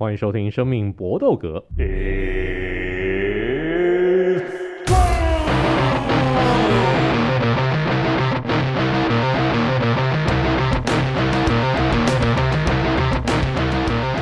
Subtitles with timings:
[0.00, 1.58] 欢迎收听《生命搏斗格》。
[1.74, 1.82] 我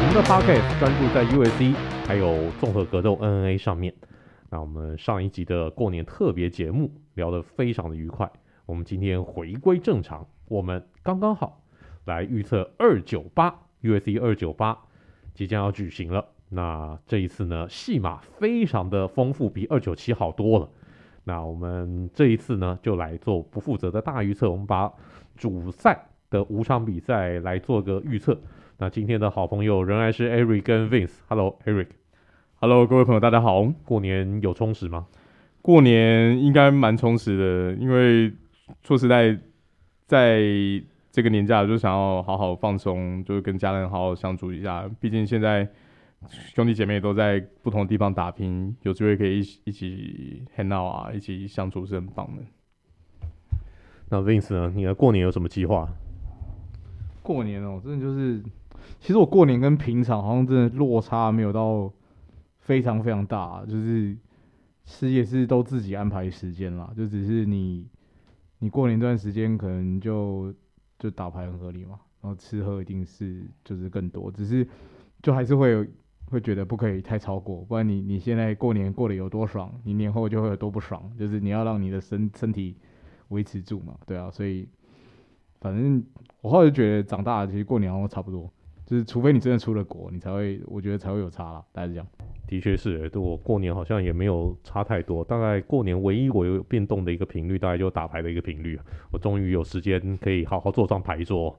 [0.02, 1.74] 们的 p o c a s t 专注在 USC
[2.06, 3.92] 还有综合格斗 MMA 上面。
[4.48, 8.32] 那我们上一集的过年特别节目聊得非常的愉快。
[8.64, 11.60] 我们今天回归正常，我们刚刚好
[12.06, 14.85] 来预测二九八 USC 二九八。
[15.36, 20.68] 即将要举行了，那这一次呢，戏码非常的丰富，比二九七好多了。
[21.24, 24.90] 那我们这一次呢，就来做不负责的大预测，我们把
[25.36, 28.40] 主赛的五场比赛来做个预测。
[28.78, 31.18] 那今天的好朋友仍然是 Eric 跟 Vince。
[31.28, 31.88] Hello，Eric。
[32.54, 33.62] Hello，各位朋友，大家好。
[33.84, 35.06] 过年有充实吗？
[35.60, 38.32] 过年应该蛮充实的，因为
[38.82, 39.38] 说实在，
[40.06, 40.40] 在。
[41.16, 44.86] 这个年假就想要好好放松，就是跟家人好好相处一下。
[45.00, 45.66] 毕竟现在
[46.28, 52.42] 兄弟姐妹都在不同的地方打拼，有机会可以一起一起 hang out 啊，一起相处是很棒的。
[54.10, 54.70] 那 Vince 呢？
[54.76, 55.88] 你的过年有什么计划？
[57.22, 58.42] 过年哦，真的就是，
[59.00, 61.90] 其实我过年跟平常好像真的落差没有到
[62.58, 64.14] 非常非常大，就是
[64.84, 67.88] 其实也是都自己安排时间啦，就只是你
[68.58, 70.54] 你过年这段时间可能就。
[70.98, 74.66] 就打牌很合理嘛，然后吃喝一定是就是更多，只是
[75.22, 75.86] 就还是会有
[76.30, 82.76] 会觉得不可以太超过，不然你你现在过年过得有多爽，你年后就会有多不爽，就是你要让你的身身体
[83.28, 84.68] 维持住嘛，对啊，所以
[85.60, 86.04] 反正
[86.40, 88.52] 我后来就觉得长大了其实过年好像差不多，
[88.84, 92.06] 就是除非你真的出了国，你才会我觉得才会有差啦，大概是这样。
[92.46, 95.24] 的确是，对我过年好像也没有差太多。
[95.24, 98.78] 大概过年唯一我有变动的一个频率，大概就打牌的一个频率。
[99.10, 101.58] 我终于有时间可以好好坐上牌桌。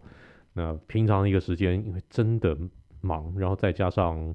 [0.53, 2.57] 那平常一个时间，因为真的
[3.01, 4.33] 忙，然后再加上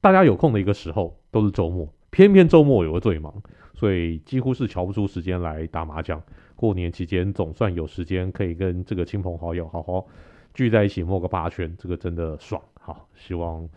[0.00, 3.32] 大家有空的一个时候都是周末，偏偏周末有个最忙，
[3.72, 6.20] 所以几乎是瞧不出时间来打麻将。
[6.56, 10.06] 过年期间总算有时间可以跟这个亲朋好友好好
[10.52, 12.60] 聚在一起摸个八圈，这个真的爽。
[12.80, 13.68] 好，希望。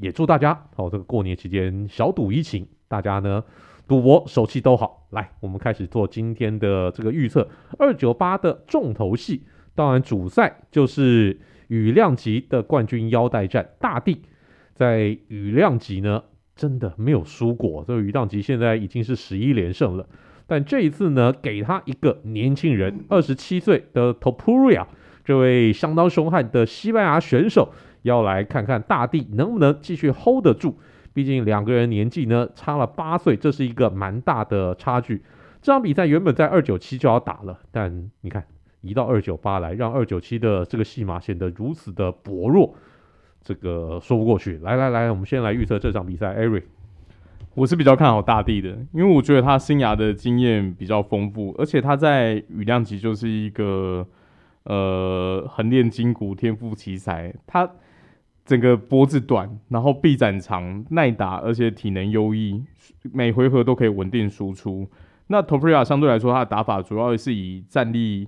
[0.00, 3.44] 也祝大家好，这个过年期间小赌怡情，大家呢
[3.86, 5.06] 赌博手气都好。
[5.10, 7.46] 来，我们开始做今天的这个预测，
[7.78, 9.42] 二九八的重头戏。
[9.74, 11.38] 当然，主赛就是
[11.68, 13.68] 羽量级的冠军腰带战。
[13.78, 14.22] 大帝
[14.72, 16.22] 在羽量级呢，
[16.56, 17.84] 真的没有输过。
[17.86, 20.08] 这个羽量级现在已经是十一连胜了，
[20.46, 24.86] 但这一次呢，给他一个年轻人，二十七岁的 Topuria，
[25.24, 27.68] 这位相当凶悍的西班牙选手。
[28.02, 30.78] 要来看看大帝能不能继续 hold 得住，
[31.12, 35.22] 毕竟两个人年纪呢差了八岁，这是一个蛮大的差距。
[35.62, 38.42] 这场比赛原本在二九七就要打了，但你看
[38.80, 42.74] 移到二九八来，让二九七的这个戏码显得如此的薄弱，
[43.42, 44.56] 这个说不过去。
[44.62, 46.34] 来来来，我们先来预测这场比赛。
[46.34, 46.62] Eric，
[47.54, 54.06] 我是比较看好大帝的，因为我觉得他生涯的经验比较丰富，而且他在羽量级就是一个
[54.62, 57.70] 呃横练筋骨、天赋奇才，他。
[58.50, 62.60] 整个脖子短，然后臂展长，耐打，而且体能优异，
[63.12, 64.90] 每回合都可以稳定输出。
[65.28, 68.26] 那 Topuria 相对来说，他的打法主要是以战力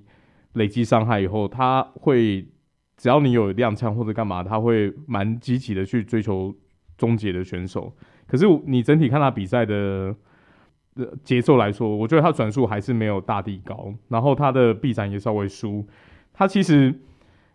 [0.53, 2.47] 累积伤害以后，他会
[2.95, 6.55] 只要你有踉跄或者干嘛，他会蛮积极的去追求
[6.97, 7.93] 终结的选手。
[8.25, 10.15] 可是你整体看他比赛的
[11.25, 15.85] 节奏来说，我觉得他转速还是没有大地高，然后他的臂展也稍微输，
[16.31, 16.97] 他其实。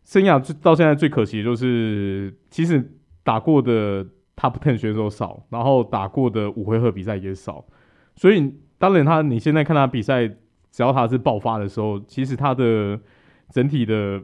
[0.09, 2.83] 生涯最到现在最可惜的就是，其实
[3.23, 4.03] 打过的
[4.35, 7.63] Top Ten 选手少，然后打过的五回合比赛也少，
[8.17, 10.27] 所以当然他你现在看他比赛，
[10.71, 12.99] 只要他是爆发的时候，其实他的
[13.51, 14.19] 整体的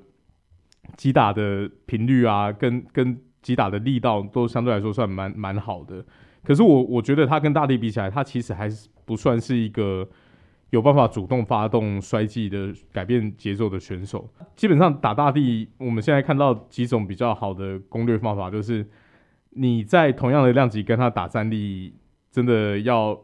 [0.96, 6.02] 击打的频率啊，跟跟击打的力道都相对来说算蛮蛮好的。
[6.42, 10.08] 可是我我觉得他跟大地比起来，他其实还是不算是一个。
[10.74, 18.84] 有办法主动发动衰技的改变节奏的选手，基本上打大地，我们现在看到几种比较好的攻略方法，就是
[19.50, 21.94] 你在同样的量级跟他打战力，
[22.32, 23.16] 真的要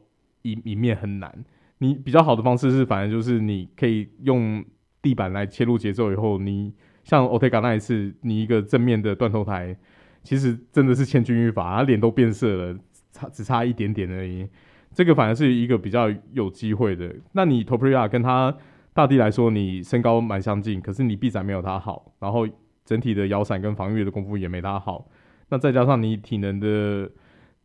[0.42, 1.44] 赢一面很难。
[1.78, 4.64] 你比较好的方式是，反正就是你可以用
[5.02, 6.72] 地板来切入节奏，以后你
[7.02, 9.76] 像 Otega 那一次，你一个正面的断头台，
[10.22, 12.78] 其实真的是千钧一发，他脸都变色了，
[13.10, 14.46] 差只差一点点而已。
[14.92, 17.14] 这个反而是一个比较有机会的。
[17.32, 18.54] 那你 Topuria 跟他
[18.92, 22.46] 大帝来说，你身高蛮相近，可是你臂展没有他好，然后
[22.84, 25.08] 整体的摇闪跟防御的功夫也没他好。
[25.48, 27.10] 那再加上你体能的，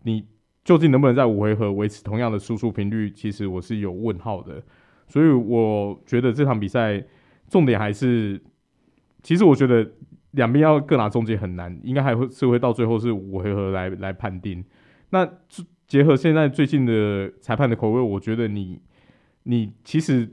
[0.04, 0.25] 你
[0.63, 3.10] 究竟能不能在五回合维持同样的输出频率？
[3.12, 4.62] 其实我是有问号的。
[5.07, 7.04] 所以我觉得这场比赛
[7.48, 8.42] 重点还是，
[9.22, 9.88] 其实我觉得
[10.31, 14.63] 两边要各拿中计很难，应该还会是会到最后是五回合来来判定。
[15.12, 15.27] 那
[15.88, 18.80] 结合现在最近的裁判的口味，我觉得你
[19.44, 20.28] 你其实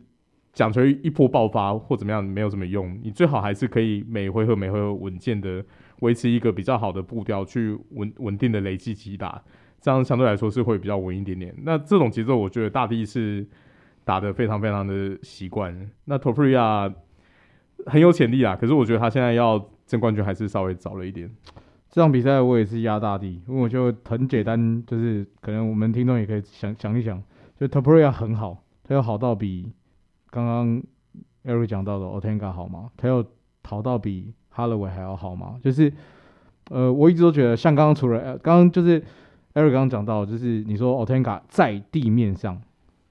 [0.53, 5.65] 讲成一波爆发或怎么样没有什么用，你最好还是可以每回合每回合稳健的
[6.01, 9.43] 维持一个比较好的步调，去稳稳定的累积击打，
[9.81, 11.55] 这样相对来说是会比较稳一点点。
[11.63, 13.47] 那这种节奏，我觉得大地是
[14.05, 15.91] 打得非常非常的习惯。
[16.07, 16.93] 那 Topuria
[17.87, 21.31] 很有潜力啊，可是我觉得他现在要争冠军还是稍微早了一点。
[21.93, 27.23] 这场比赛我也是压大地，因为我就很简单，就是可能我们听众也可以想想一想，
[27.61, 29.71] 就 Topuria 很好，他要好到比
[30.31, 30.83] 刚刚
[31.45, 32.91] Eric 讲到的 Otega 好吗？
[32.97, 33.23] 他又
[33.63, 35.61] 好到比 Holloway 还要好吗？
[35.63, 35.93] 就是
[36.71, 38.99] 呃，我一直都觉得，像刚刚除了刚刚就是
[39.53, 42.59] Eric 刚刚讲到，就是你说 Otega 在地面上，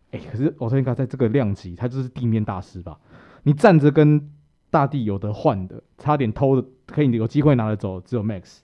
[0.09, 2.97] 哎，可是 Otega 在这个量级，他就是地面大师吧？
[3.43, 4.31] 你站着跟
[4.71, 8.61] 大地有得换的，差点偷的可以有机会拿得走，只有 Max。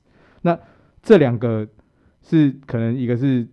[0.47, 0.57] 那
[1.01, 1.67] 这两个
[2.21, 3.45] 是可能一个是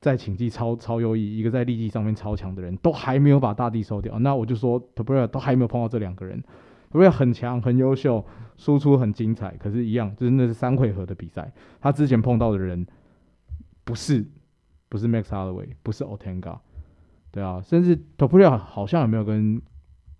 [0.00, 4.18] 在倾技超超优异，一个在力技上面超强的人，都还没有把大地收掉。
[4.18, 6.42] 那我就说，Topura 都还没有碰到这两个人
[6.90, 8.26] ，Topura 很强很优秀，
[8.56, 12.84] 输出很精彩，可是，一样就是那是三回合的比赛，他之前碰到的人
[13.84, 14.26] 不是
[14.88, 16.58] 不是 Max Holloway，不是 Otenga，
[17.30, 19.62] 对啊，甚至 Topura 好像也没有跟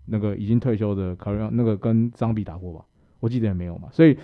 [0.07, 2.85] 那个已经退休的 Carrillo 那个跟张比打过吧？
[3.19, 4.17] 我记得也没有嘛，所以。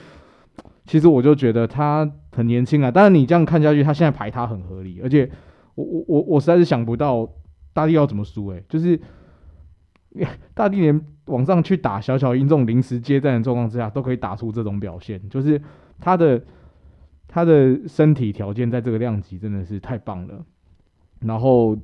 [0.84, 5.30] 其实我就觉得他很年轻啊，但是你这样看下去，他现在排他很合理，而且
[5.74, 7.28] 我我我我实在是想不到
[7.72, 9.00] 大地要怎么输诶，就是
[10.54, 15.60] 大地连往上去打小小鹰这种临时接战的状况之下，都可以打出这种表现，就是
[16.00, 16.42] 他的
[17.26, 20.44] 他的身体条件在这个量级真的是太棒了，
[21.20, 21.76] 然后。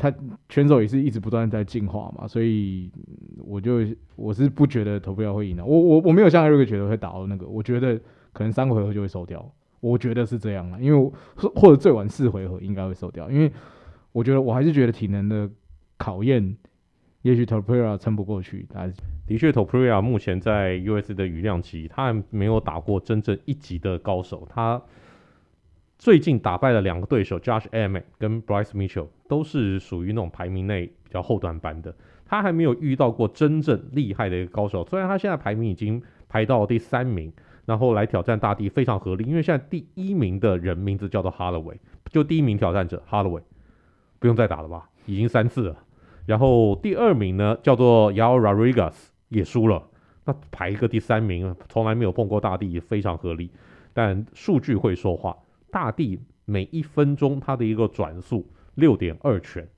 [0.00, 0.10] 他
[0.48, 2.90] 选手也是一直不断在进化嘛，所以
[3.36, 3.80] 我就
[4.16, 5.62] 我是不觉得投票会赢的。
[5.62, 8.00] 我我我没有像 Eric 觉得会打到那个，我觉得
[8.32, 9.52] 可能三个回合就会收掉。
[9.80, 13.52] 我觉得是这样了，因为或者最晚四回合应该会收掉，因为
[14.12, 15.50] 我觉得我还是觉得体能的
[15.98, 16.56] 考验，
[17.22, 18.66] 也许 Topuria 撑不过去。
[18.72, 18.92] 但
[19.26, 24.46] 的确，Topuria 目前在 US 的羽量级，他还没有打过真正一级的高手。
[24.50, 24.82] 他
[25.98, 31.94] 最近打败了两个对手，Josh Emmett 跟 Bryce Mitchell，都是属于那种排名内比较后段班的。
[32.26, 34.84] 他还没有遇到过真正厉害的一个高手。
[34.84, 37.32] 虽然他现在排名已经排到第三名，
[37.64, 39.24] 然后来挑战大地非常合理。
[39.24, 41.76] 因为现在第一名的人名字叫做 Holloway，
[42.10, 43.42] 就第一名挑战者 Holloway，
[44.18, 44.90] 不用再打了吧？
[45.06, 45.76] 已经三次了。
[46.26, 48.94] 然后第二名呢叫做 Yair Rodriguez，
[49.28, 49.82] 也输了。
[50.24, 53.50] 那排一个第三名，从来没有碰过大地，也非常合理。
[53.92, 55.36] 但数据会说话。
[55.72, 58.44] 大地每一分钟他的一个转速
[58.80, 59.68] 六点二拳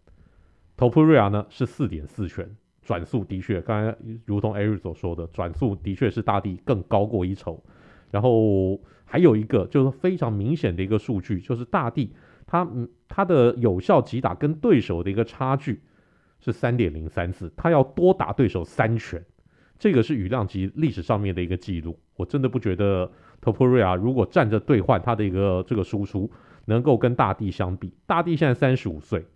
[0.78, 2.48] ，Topuria 呢是四点四拳，
[2.80, 3.94] 转速的确，刚才
[4.24, 7.62] 如同 Eric 所说的，转速的确是大地更高过一筹。
[8.10, 12.14] 然后还有一个就是非常明显的一个数据，就是大地
[12.46, 15.82] 他嗯他的有效击打跟对手的一个差距
[16.40, 19.22] 是三点零三四，他要多打对手三拳，
[19.78, 23.10] 这个是羽量级历史上面的一个记录，我真的不觉得。
[23.44, 26.30] Topuria 如果站着兑换他的一个这个输出，
[26.66, 29.26] 能够跟大帝相比，大帝现在三十五岁，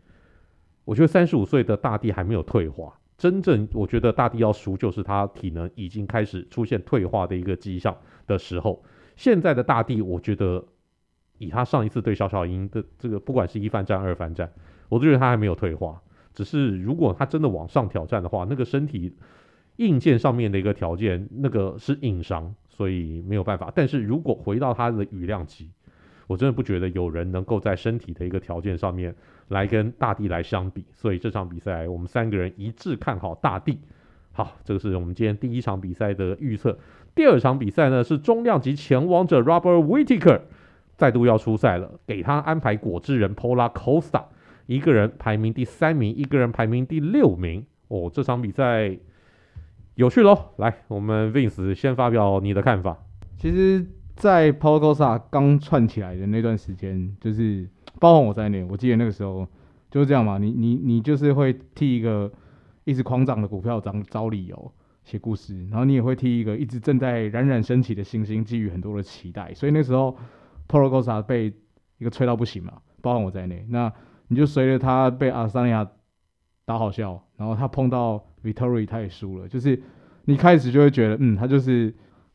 [0.85, 2.99] 我觉得三十五岁的大帝还没有退化。
[3.19, 7.97] 真正我觉得大帝要输，就是他体能已经开始出现退化的一个迹象
[8.27, 8.85] 的时候。
[9.17, 10.65] 现在的大帝，我觉得
[11.39, 14.53] 以他上一次对小小鹰的这个，不管是一番战、二番战，
[14.89, 16.03] 我都觉得他还没有退化。
[16.35, 19.17] 只是如果他真的往上挑战的话，那个身体
[19.77, 22.55] 硬件上面的一个条件，那个是硬伤。
[22.69, 25.71] 所以没有办法，但是如果回到他的羽量级，
[26.27, 29.15] 我真的不觉得有人能够在身体的一个条件上面
[29.49, 30.85] 来跟大帝来相比。
[30.93, 33.79] 所以这场比赛，我们三个人一致看好大帝。
[34.33, 36.79] 好，这个是我们今天第一场比赛的预测。
[37.15, 40.41] 第二场比赛呢，是中量级前王者 Robert Whittaker
[40.97, 44.25] 再度要出赛了，给他安排果汁人 Pola Costa，
[44.67, 47.65] 一个人排名第三名，一个人排名第六名。
[47.89, 48.97] 哦，这场比赛。
[49.95, 50.51] 有趣喽！
[50.59, 52.99] 来，我们 Vince 先发表你的看法。
[53.39, 53.87] 其实，
[54.17, 57.69] 在 Paulo Costa 刚窜起来的那段时间，就是
[58.01, 59.47] 包括我在内，我记得那个时候
[59.91, 60.39] 就是这样嘛。
[60.39, 62.33] 你你你就是会替一个
[62.85, 64.73] 一直狂涨的股票找找理由
[65.05, 69.55] 写故事，然后你也会替一个一直正在冉冉升起的星星寄予很多的期待。
[69.55, 70.17] 所以那时候
[70.67, 71.53] Paulo Costa 被
[71.99, 73.65] 一个吹到不行嘛，包括我在内。
[73.69, 73.93] 那
[74.29, 75.89] 你就随着他被阿桑亚
[76.65, 78.25] 打好笑，然后他碰到。
[78.45, 79.83] Vittori 他也输了，就是
[80.27, 81.93] 你开始就会觉得，嗯，他就是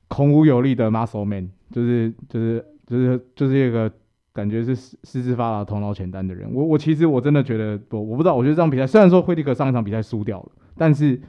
[0.10, 3.92] 孔武有力的 Muscle Man，就是就是就是就是一个
[4.34, 6.54] 感觉是四肢发达、头脑简单的人。
[6.54, 11.22] 我我其实我真的觉得，我我不知道，我觉得这场比赛虽然说惠迪克上一场比赛输掉了，但是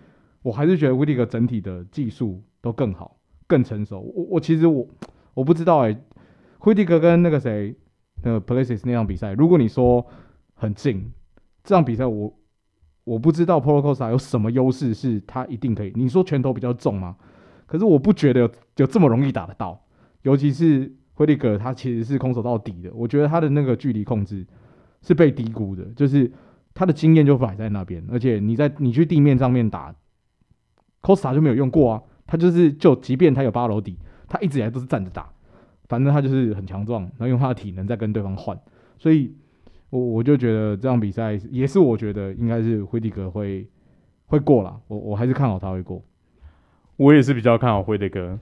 [0.43, 4.01] 我还是觉得惠迪克整体的技术都更好，更成熟。
[4.01, 4.87] 我我其实我
[5.35, 6.03] 我不知道哎、欸，
[6.59, 7.75] 惠蒂克跟那个谁，
[8.23, 10.05] 那个 Plessis 那场比赛，如果你说
[10.55, 11.13] 很近，
[11.65, 12.33] 这场比赛我
[13.05, 15.93] 我不知道 Paulo Costa 有什么优势是他一定可以。
[15.95, 17.17] 你说拳头比较重吗？
[17.67, 19.83] 可是我不觉得有有这么容易打得到，
[20.23, 24.47] 尤其是惠蒂克他其实是空手到底的，我觉得他的那个距离控制
[25.03, 26.31] 是被低估的，就是
[26.75, 29.95] 他的经验就摆在那边，而且你在你去地面上面打。
[31.03, 33.99] Costa 就没有用过啊，他就是就即便他有八楼底，
[34.29, 35.29] 他一直以来都是站着打，
[35.89, 38.57] 反正他就是很强壮，然后用他的体能在跟对方换，
[38.99, 39.35] 所以
[39.91, 43.69] 我我就觉得这场比赛也是我觉得应该是惠蒂克会
[44.27, 46.01] 会过了，我我还是看好他会过，
[46.95, 48.39] 我也是比较看好惠蒂克。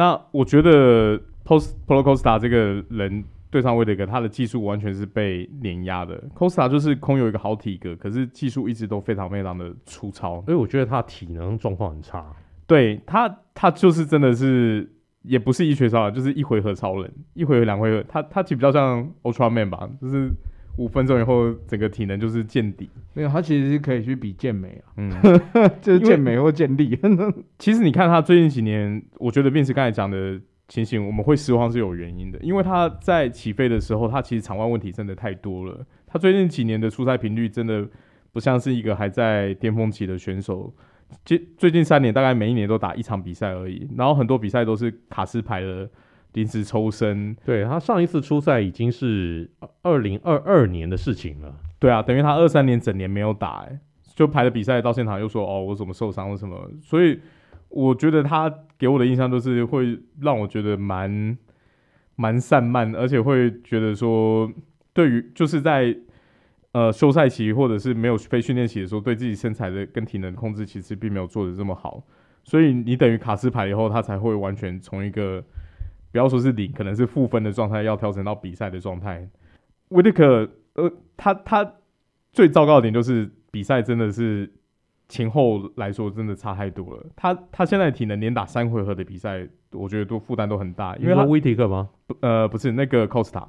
[0.00, 6.18] 那我觉得 Post Paulo Costa 这个人对上威德格，他的技术完全是被碾压的。
[6.34, 12.24] Costa 就是空有一个好体格，可是技术一直都非常非常的粗糙，所以我觉得他体能状况很差。
[12.66, 14.90] 对他，他就是真的是
[15.20, 20.30] 也不是一拳超人，就是一回合超人，一回合两回合，他他其实比较像 Ultraman 吧，就是
[20.80, 22.88] 五分钟以后整个体能就是见底。
[23.12, 25.10] 没有，他其实是可以去比健美啊，嗯，
[25.80, 26.98] 就是健美或健力。
[27.58, 30.40] 其实你看他最近几年，我觉得便是刚才讲的。
[30.70, 35.84] 情形我们会失望是有原因的，因为他在起飞的时候，他其实场外问题真的太多了。
[36.06, 37.84] 他最近几年的出赛频率真的
[38.30, 40.72] 不像是一个还在巅峰期的选手。
[41.24, 45.90] 最最近三年大概每一年都打一场比赛而已，然后很多比赛都是卡斯牌的
[46.32, 47.36] 临时抽身。
[47.44, 49.50] 对，他上一次出赛已经是
[49.82, 51.54] 二零二二年的事情了。
[51.78, 53.78] 对啊，等于他二三年整年没有打，欸，
[54.14, 57.20] 就排了比赛到现场又说哦，我怎么受伤了什么，所以。
[57.72, 61.38] 我觉得他给我的印象都是会让我觉得蛮
[62.16, 64.50] 蛮散漫，而且会觉得说，
[64.92, 65.96] 对于就是在
[66.72, 72.02] 呃休赛期或者是没有非训练期的时候，对自己身材的跟体能控制其实并没有做的这么好，
[72.42, 75.40] 所以你等于卡斯牌以后，他才会完全从一个
[76.12, 79.28] 不要说是零，可能是负分的状态，要调整到比赛的状态。
[79.88, 81.74] 威迪克，呃，他他
[82.32, 84.52] 最糟糕的点就是比赛真的是。
[85.12, 87.04] 前后来说真的差太多了。
[87.16, 90.94] 他他现在体能连打三回合的比赛，我觉得都负担都很大。
[90.98, 91.88] 因为他威迪克吗？
[92.06, 93.44] 不，呃，不是那个 Costa，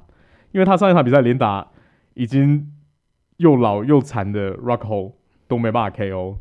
[0.50, 1.70] 因为他上一场比赛连打
[2.14, 2.68] 已经
[3.36, 5.12] 又老又残的 Rockhold
[5.46, 6.38] 都没办法 KO，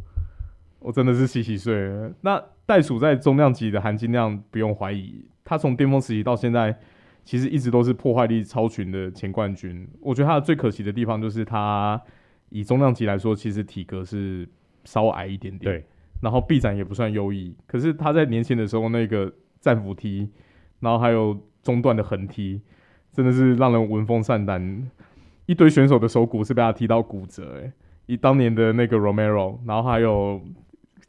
[0.81, 2.11] 我真的是洗洗睡了。
[2.21, 6.77] 那袋鼠在重量级的含金量不用怀疑，他从巅峰时期到现在，
[7.23, 9.87] 其实一直都是破坏力超群的前冠军。
[10.01, 12.01] 我觉得他的最可惜的地方就是他
[12.49, 14.47] 以重量级来说，其实体格是。
[14.83, 15.85] 稍矮一点点，对，
[16.23, 20.27] 然后臂展也不算优异，可是他在年轻的时候那个战斧踢，
[20.79, 22.59] 然后还有中段的横踢，
[23.13, 24.89] 真的是让人闻风丧胆。
[25.45, 27.71] 一堆选手的手骨是被他踢到骨折，诶，
[28.07, 30.41] 以当年的那个 Romero，然后还有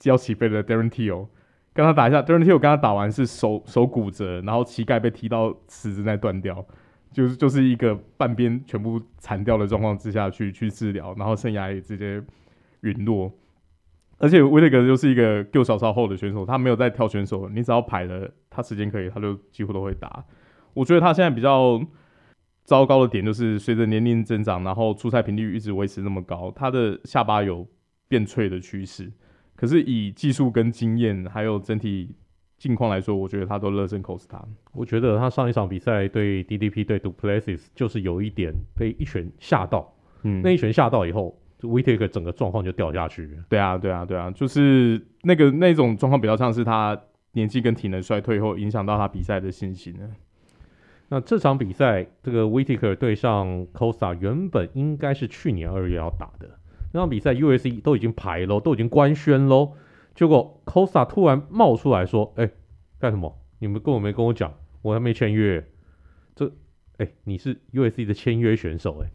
[0.08, 1.28] 要起飞的 Darren Till，
[1.72, 6.64] 跟他打一下，Darren Till 跟他打完是手手骨折，然后膝盖被踢到齿正在断掉，
[7.12, 12.22] 就是就是一个半边全部残掉的状况之下去去治疗，然后生涯也直接
[12.80, 13.32] 陨落。
[14.18, 20.24] 而且威利格就是一个够少超后的选手，他没有在挑选手，你只要排了他时间可以，他就几乎都会打。
[20.74, 21.80] 我觉得他现在比较
[22.64, 27.66] 糟糕的点就是随着年龄增长，然后出赛频率一直维持那么高，他的下巴有
[28.06, 29.10] 变脆的趋势。
[29.62, 32.12] 可是以技术跟经验还有整体
[32.58, 34.42] 境况来说，我觉得他都乐胜 Costa。
[34.72, 41.38] 我觉得他上一场比赛对 DDP 对 Du Plessis 就是有一点被一拳吓到，嗯，那一拳吓到以后。
[41.62, 43.38] 威迪克整个状况就掉下去。
[43.48, 47.00] 对啊，对啊，对啊，就是那个那种状况比较像是他
[47.34, 50.10] 年纪跟体能衰退后影响到他比赛的信心呢。
[51.08, 56.50] 那这场比赛，这个威迪克对上 Costa 原本应该是去年二月要打的
[56.92, 57.70] 那场比赛，U.S.C.
[57.80, 59.72] 都已经排喽，都已经官宣喽。
[60.14, 62.50] 结果 Costa 突然冒出来说：“哎、
[62.98, 63.38] 干什么？
[63.58, 65.66] 你们根本没跟我讲，我还没签约。
[66.34, 66.52] 这，
[66.98, 68.04] 哎、你是 U.S.C.
[68.04, 69.08] 的签约选手、欸，哎。”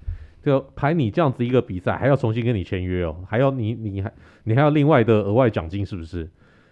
[0.43, 4.13] 就排你这样子一个比赛，还要重新跟你签约哦，还要你你还
[4.45, 6.29] 你还要另外的额外奖金，是不是？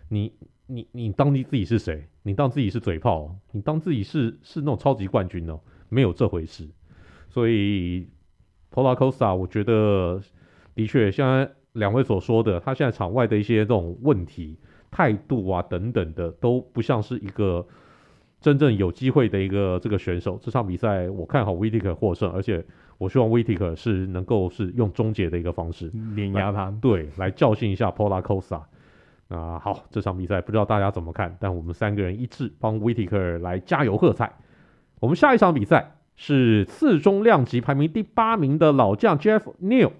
[0.07, 0.31] 你
[0.67, 2.07] 你你当你自己是谁？
[2.23, 3.35] 你当自己是嘴炮？
[3.51, 5.59] 你当自己是是那种超级冠军哦？
[5.89, 6.69] 没有这回事。
[7.27, 8.07] 所以
[8.71, 10.21] Pola Costa，我觉得
[10.75, 14.57] 的确像两位所说的，他现在场外的一些这种问题、
[14.91, 17.65] 态度啊等等的，都不像是一个
[18.39, 20.37] 真正有机会的一个这个选手。
[20.41, 22.63] 这场比赛我看好威迪克获胜，而且。
[22.97, 28.61] 我希望威迪克是能够是用终结的一个方式碾压他，对，来教训一下 Paulo Costa。
[29.27, 34.31] 那，好，这场比赛不知道大家怎么看，但我们三个人一致帮威迪克来加油喝彩。
[35.01, 39.91] 我们下一场比赛是次中量级排名第八名的老将 Jeff Neal，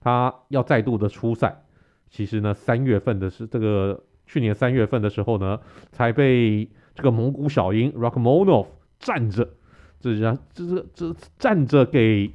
[0.00, 1.64] 他要再度的出赛。
[2.10, 5.60] 其实呢，三月份的是这个去年三月份的时候呢，
[5.92, 8.66] 才被这个蒙古小鹰 Rakhmonov
[8.98, 9.48] 站着，
[10.00, 12.30] 这这这这站着给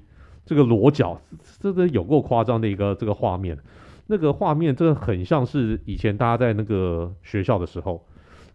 [0.45, 1.19] 这个裸脚，
[1.59, 3.57] 这这有够夸张的一个这个画面。
[4.05, 8.05] 那个画面真的很像是以前大家在那个学校的时候，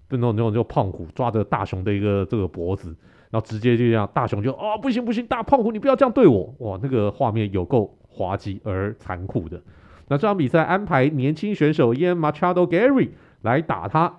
[0.08, 2.94] 就那种那种就胖虎抓着大雄的一个这个脖子，
[3.30, 9.62] 然后直接就这样，大雄就哦不行不行，大胖虎你不要这样对我，哇，那个画面有够滑稽而残酷的。
[10.08, 13.10] 那这场比赛安排年轻选手 Ian Machado Gary
[13.42, 14.12] 来打他。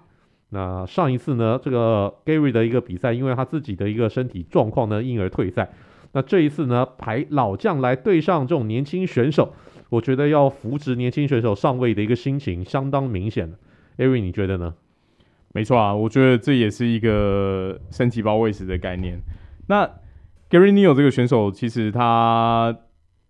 [0.52, 5.70] 那上一次呢，这个 Gary 的一个比赛，因为他自己的一个身体状况呢，因而退赛。
[6.14, 9.54] 那这一次呢，排老将来对上这种年轻选手。
[9.90, 13.54] 我觉得要扶植年轻选手上位的一个心情相当明显。
[13.98, 14.74] Gary，你觉得呢？
[15.52, 19.20] 没错啊，我觉得这也是一个升级包位置的概念。
[19.68, 19.86] 那
[20.50, 22.76] Gary Neal 这个选手其实他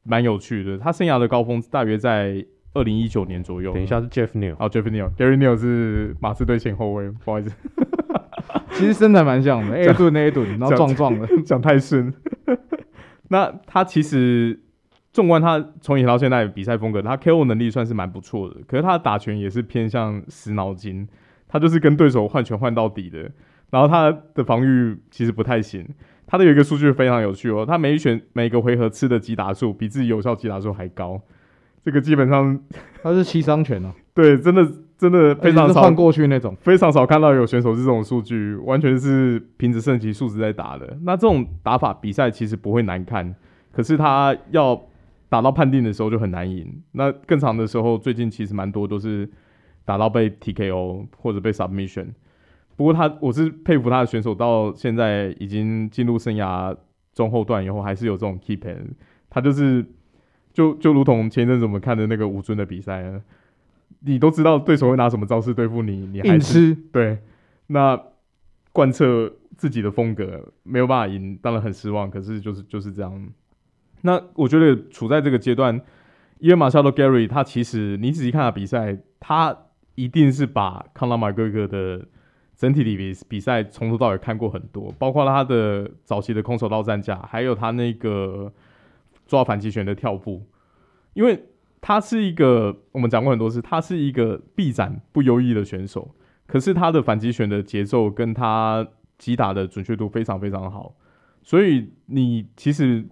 [0.04, 3.74] 蛮有趣的，他生涯的高峰大约在二零一九年左右。
[3.74, 7.52] 等一下是 Jeff Neal，哦，Jeff Neal，Gary Neal 是马刺队前后卫，不好意思。
[8.72, 12.14] 其实身材蛮像的， A 顿 A 顿，然后壮壮的， 讲太顺。
[13.30, 14.60] 那他其实。
[15.12, 18.58] 纵观他从以前到现在的比赛风格，他 KO 能力算是蛮不错的。
[18.68, 21.08] 可是他的打拳也是偏向死脑筋，
[21.48, 23.32] 他就是跟对手换拳换到底的。
[23.72, 25.84] 然后他的防御其实不太行。
[26.30, 31.20] 他的有一个数据非常有趣哦，他每一拳每个回合吃的击打数比自己有效击打数还高。
[31.84, 32.60] 这个基本上
[33.02, 33.92] 他是七伤拳哦。
[34.14, 34.66] 对，真的
[34.98, 40.98] 真的非常少换过去那种，非常少看到有选手是这种数据，完全是凭着胜级数值在打的。
[41.04, 43.34] 那这种打法比赛其实不会难看，
[43.72, 44.80] 可是他要。
[45.32, 49.30] 打到判定的时候就很难赢，那更长的时候，最近其实蛮多都是
[49.86, 52.08] 打到被 TKO 或者被 submission。
[52.80, 56.74] 不过他，我是佩服他的选手，到现在已经进入生涯
[57.14, 58.96] 中后段以后，还是有这种 keep in。
[59.30, 59.86] 他就是
[60.54, 63.22] 就就如同前一阵子我们看的那个吴尊的比赛啊，
[64.00, 67.18] 你都知道对手会拿什么招式对付你，你还是对
[67.68, 68.02] 那
[68.72, 72.10] 贯彻自己的风格，没有办法赢，当然很失望。
[72.10, 73.30] 可是就是就是这样。
[74.04, 75.82] 那我觉得处在这个阶段，
[76.38, 79.66] 伊恩马肖多 Gary 他其实你仔细看他比赛，他
[79.96, 82.08] 一定是把康拉马哥哥的
[82.60, 88.52] 整体的比比赛从头到尾看过很多，包括他的早期的空手道战架，还有他那个
[89.26, 90.46] 抓反击拳的跳步，
[91.14, 91.46] 因为
[91.80, 96.14] 他是一个我们讲过很多次，他是一个臂展不优异的选手，
[96.46, 98.86] 可是他的反击拳的节奏跟他
[99.18, 100.94] 击打的准确度非常非常好，
[101.42, 103.08] 所以你其实。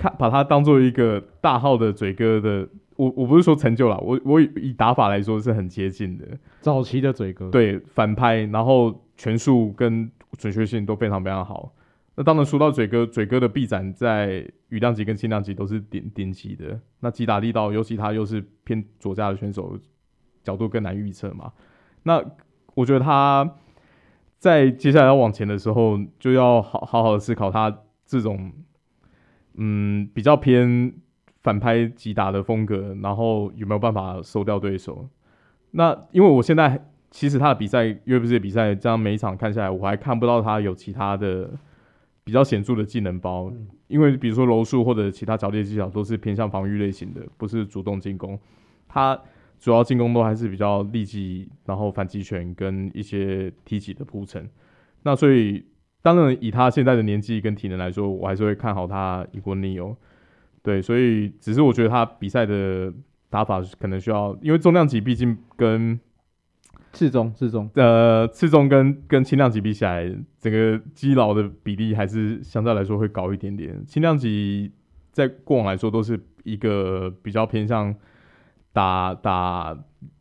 [0.00, 6.26] 看，把他当做一个大号的嘴哥的，我我不是说成就啦，我我以打法来说是很接近的。
[6.60, 11.72] 早期的嘴哥，对反拍，然后拳术跟准确性都非常非常好。
[12.16, 16.80] 那当然说到嘴哥，嘴哥的臂展在羽量级跟轻量级都是顶顶级的。
[16.98, 19.78] 那击打力道，尤其他又是偏左架的选手，
[20.42, 21.52] 角度更难预测嘛。
[22.02, 22.20] 那
[22.74, 23.48] 我觉得他
[24.38, 28.52] 在接下来要往前的时候，就要好好好的思考他这种。
[29.60, 30.92] 嗯，比较偏
[31.42, 35.08] 反拍击打的风格，然后有没有办法收掉对手？
[35.72, 41.50] 那因为我现在其实他的比赛，UFC 比赛这样每一场看下来，我还看不到他有其他的
[42.24, 43.50] 比较显著的技能包。
[43.50, 48.38] 嗯、因为比如说柔术或者其他脚力技巧都是偏向防御类型的，不是主动进攻。
[48.88, 49.20] 他
[49.58, 54.48] 主要进攻都还是比较立即，然后反击拳跟一些踢起的铺陈。
[55.02, 55.64] 那所以。
[56.00, 59.96] 当然，以他现在的年纪跟体能来说，我还是会看好他赢过 Neal。
[60.68, 62.92] 对，所以只是我觉得他比赛的
[63.30, 65.98] 打法可能需要，因为重量级毕竟跟
[66.92, 73.82] 次中、次中呃次中跟跟轻量级比起来，整个肌劳的比例还是相对来说会高一点点。
[73.86, 74.70] 轻量级
[75.10, 77.94] 在过往来说都是一个比较偏向
[78.74, 79.74] 打打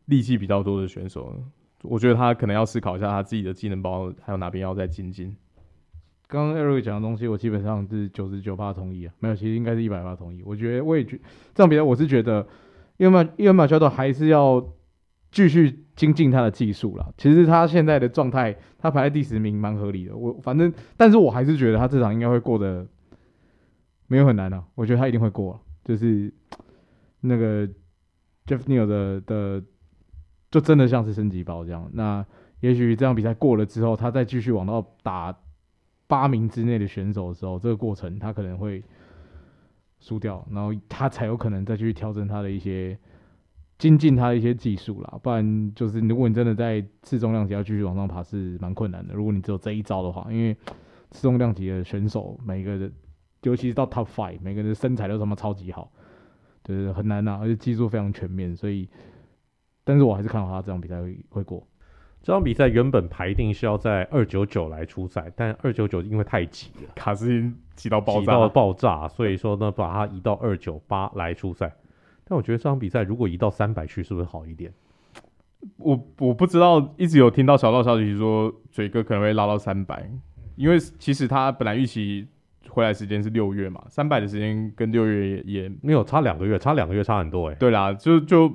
[0.05, 1.43] 力气比较多的选手，
[1.83, 5.36] 我觉得他可能要思考一下他自己的技能包还有哪边要再精进。
[6.27, 10.43] 刚刚 Eric 讲的东西，我基本上是九十九趴同意啊，没有，其实应该是一百趴同意。
[10.43, 11.17] 我觉得，我也觉
[11.55, 12.45] 这样比赛，我是觉得，
[12.97, 14.61] 因为因为马乔多还是要
[15.31, 17.07] 继续精进他的技术啦。
[17.17, 20.17] 其实他现在的状态，他排在第十名，蛮合理的。
[20.17, 22.85] 我反正，但是我还是觉得他这场应该会过得
[24.07, 24.61] 没有很难啊。
[24.75, 26.33] 我觉得他一定会过，就是
[27.21, 27.65] 那个
[28.45, 29.63] Jeff Neal 的的，
[30.51, 31.89] 就真的像是升级包这样。
[31.93, 32.25] 那
[32.59, 35.33] 也许这场比赛过了之后，他再继续往到打。
[36.08, 38.84] 八名之内的选手的时候，这个过程他可能会
[40.00, 42.98] 输掉，然后他才有可能再去调整他的一些
[43.78, 45.20] 精进他的一些技术啦。
[45.22, 49.13] 不然就是如果你真的在次重量级要继续往上爬是蛮困难的。
[49.13, 50.56] 如果你只有这一招的话，因为
[51.12, 52.93] 次重量级的选手每个人，
[53.43, 55.91] 尤其是到 Top Five，每个人的身材都他妈超级好，
[56.63, 58.56] 就是很难呐，而且技术非常全面。
[58.56, 58.88] 所以，
[59.84, 61.67] 但是我还是看好他这场比赛会会过。
[62.27, 71.73] 这场比赛原本排定是要在二九九来出赛，但二九九因为太挤了，卡斯汀挤到爆炸，挤到爆炸，所以说呢，把它移到二九八来出赛。
[72.25, 74.73] 但我觉得这场比赛如果移到三百去，是不是好一点？
[75.77, 80.11] 我我不知道，一直有听到小道消息说嘴哥可能会拉到三百，
[80.57, 82.27] 因为其实他本来预期
[82.67, 87.57] 回来时间是六月嘛，三百的时间跟六月也，也没有差两个月，差两个月差很多哎、欸。
[87.57, 88.51] 对啦，就就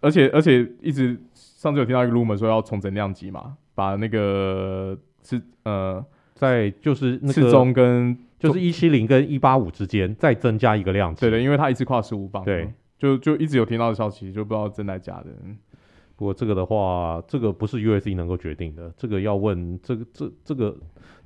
[0.00, 1.20] 而且而且一直。
[1.60, 11.20] 上次有听到一个 rumor 说要重整量级嘛，把那个是呃在就是那个次中跟就是一七零跟一八五之间再增加一个量级。
[11.20, 12.42] 对对，因为他一次跨十五磅。
[12.46, 15.26] 对，就就一直有听到的消息，就不知道真的假的。
[16.16, 20.74] 不过这个的话，这个不是 USC 能够决定的，这个要问这个这这个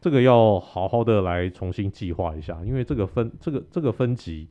[0.00, 4.48] 这个要好好的来重新计划一下，因为这个分这个这个分级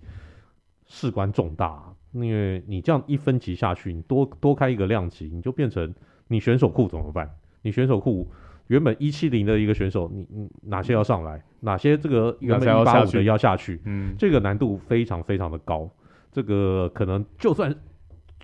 [0.85, 1.92] 事关重大。
[2.13, 5.93] 因为你这样一分级下去，你多多开一个量级，你就变成
[6.28, 7.30] 你选手库怎么办？
[7.62, 8.32] 你选手库
[8.67, 11.43] 原本一七零的一个选手，你你哪些要上来？
[11.60, 13.82] 哪些这个原本一八五的要下去？
[13.86, 15.89] 嗯，这个难度非常非常的高。
[16.32, 17.76] 这个可能就算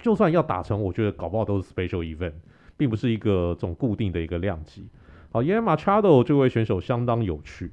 [0.02, 2.34] 就算要打成，我觉得搞不好都是 special event，
[2.78, 4.88] 并不是一个这种固定的一个量级。
[5.32, 7.72] 好，Yann Machado 这位选手相当有趣。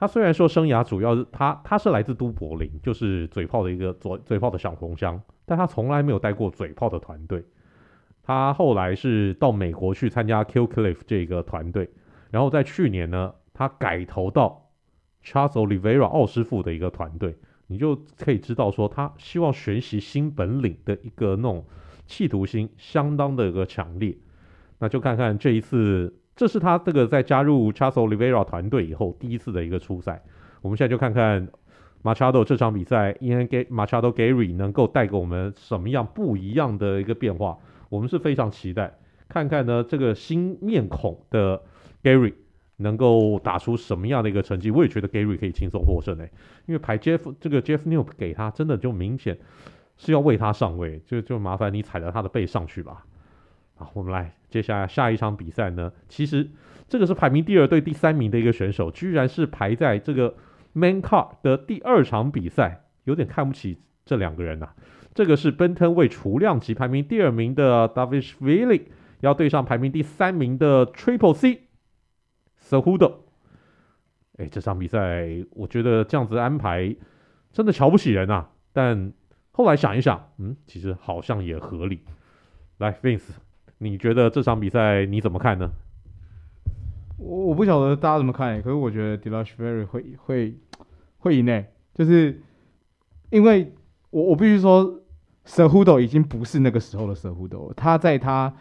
[0.00, 7.44] 他虽然说生涯主要是他，他是来自都柏林，就是嘴炮的一个嘴嘴炮的小红箱，但他从来没有带过嘴炮的团队。
[8.22, 11.90] 他后来是到美国去参加 Kill Cliff 这个团队，
[12.30, 14.70] 然后在去年呢，他改投到
[15.22, 17.36] Charles Olivera 奥师傅的一个团队，
[17.66, 21.66] 你就可以知道说他希望学习新本领的一个那种
[22.06, 24.16] 企图心相当的一个强烈。
[24.78, 26.16] 那就看看这一次。
[26.40, 30.22] 这是他这个在加入 Charles Oliveira 团队以后第一次的一个出赛。
[30.62, 31.46] 我们现在就看看
[32.02, 37.58] Machado 这场比赛，Ian Machado Gary 能够带给我们什么样不一样的一个变化。
[37.90, 38.94] 我们是非常期待
[39.28, 41.60] 看看呢这个新面孔的
[42.02, 42.32] Gary
[42.78, 44.70] 能够打出什么样的一个成绩。
[44.70, 46.30] 我也觉得 Gary 可以轻松获胜诶，
[46.64, 49.38] 因为排 Jeff 这个 Jeff New 给他真的就明显
[49.98, 53.04] 是要为他上位，就就麻烦你踩着他的背上去吧。
[53.80, 55.90] 好，我们来接下来下一场比赛呢。
[56.08, 56.48] 其实
[56.86, 60.34] 这个是排名第二对第三名的一个选手，居然是排在这个
[60.74, 64.74] Main Card 的第二场比赛，有点看不起这两个人呐、啊。
[65.14, 68.82] 这个是 Bantamweight ฉุ量级排名第二名的 Davish Villi，
[69.20, 71.62] 要对上排名第三名的 Triple C
[72.58, 73.24] s e h u d o。
[74.36, 76.94] 哎，这场比赛我觉得这样子安排
[77.52, 78.50] 真的瞧不起人呐、啊。
[78.72, 79.12] 但
[79.50, 82.00] 后来想一想，嗯，其实好像也合理。
[82.78, 83.30] 来，Vince。
[83.82, 85.72] 你觉得这场比赛你怎么看呢？
[87.16, 90.54] 我我不晓得大家怎么看，可是我觉得 Dvalishvili 会会
[91.16, 92.42] 会赢诶，就是
[93.30, 93.72] 因为
[94.10, 95.00] 我我必须说
[95.46, 98.54] ，Cejudo 已经不是那个时候的 Cejudo，他在他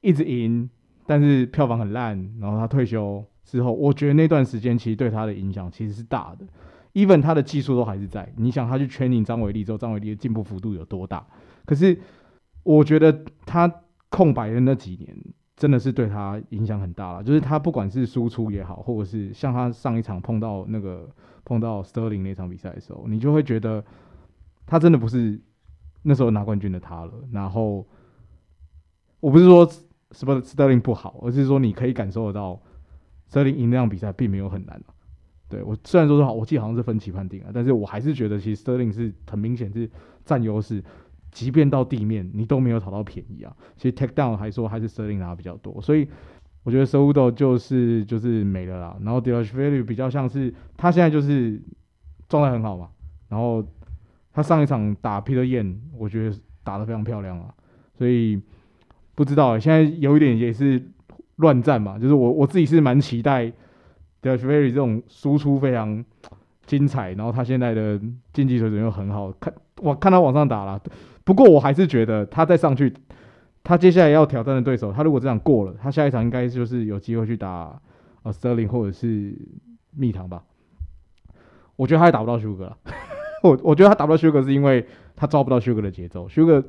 [0.00, 0.68] 一直赢，
[1.06, 6.46] 但是票房很烂，然后他退休之后，我觉得那段时间其实对他的影响其实是大的
[6.94, 8.32] ，even 他的技术都还是在。
[8.36, 11.24] 你想他去 training 张伟丽之后，张伟丽的进步幅度有多大？
[11.64, 11.96] 可是
[12.64, 13.72] 我觉得他。
[14.12, 15.16] 空白的那几年
[15.56, 21.08] 真的是对他影响很大了，就是他不管是输出也好，或者是像他上一场碰到那个
[21.44, 23.82] 碰到 Sterling 那场比赛的时候，你就会觉得
[24.66, 25.40] 他真的不是
[26.02, 27.12] 那时候拿冠军的他了。
[27.32, 27.86] 然后
[29.20, 29.64] 我不是说
[30.10, 32.60] 什么 Sterling 不好，而是说你可以感受得到
[33.30, 34.82] Sterling 赢那场比赛并没有很难。
[35.48, 39.88] 对，我虽然说是好，我记得好像是分歧判定啊，但是我还是觉得其实 Sterling 是很明显是
[40.24, 40.82] 占优势。
[41.32, 43.56] 即便到地面，你都没有讨到便宜啊！
[43.76, 46.06] 其实 take down 还说还是 Serling 拿比较多，所以
[46.62, 48.96] 我觉得 Cejudo 就是就是没了啦。
[49.00, 51.58] 然后 Dvalishvili 比较像是他现在就是
[52.28, 52.90] 状态很好嘛，
[53.30, 53.66] 然后
[54.30, 57.52] 他上一场打 Peter Yan，我觉得打得非常漂亮啊。
[57.94, 58.38] 所以
[59.14, 60.86] 不知道、欸、现在有一点也是
[61.36, 63.50] 乱战嘛，就是我我自己是蛮期待
[64.20, 66.04] Dvalishvili 这种输出非常
[66.66, 67.98] 精彩，然后他现在的
[68.34, 70.78] 竞技水准又很好，看我看他往上打了。
[71.24, 72.92] 不过我还是觉得他再上去，
[73.62, 77.80] 他接下来要挑战的对手，他如果这样过了，他下一场应该就是有机会去打
[78.22, 79.34] 呃 Sterling 或者是
[79.96, 80.42] 蜜糖吧。
[81.76, 82.78] 我觉得他还打不到 Sugar 了，
[83.42, 86.62] 我我觉得他打不到 Sugar 是因为他抓不到 Sugar 的节奏，Sugar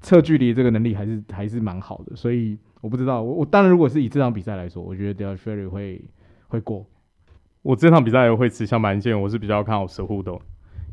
[0.00, 6.04] 测距离这个能力还是还是蛮好的，所以我不知道，我我当然如果是以这场比赛来说，我觉得 Dvalishvili 会
[6.48, 6.86] 会过。
[7.62, 10.40] 我这场比赛会持枪蛮剑，我是比较看好 Cejudo。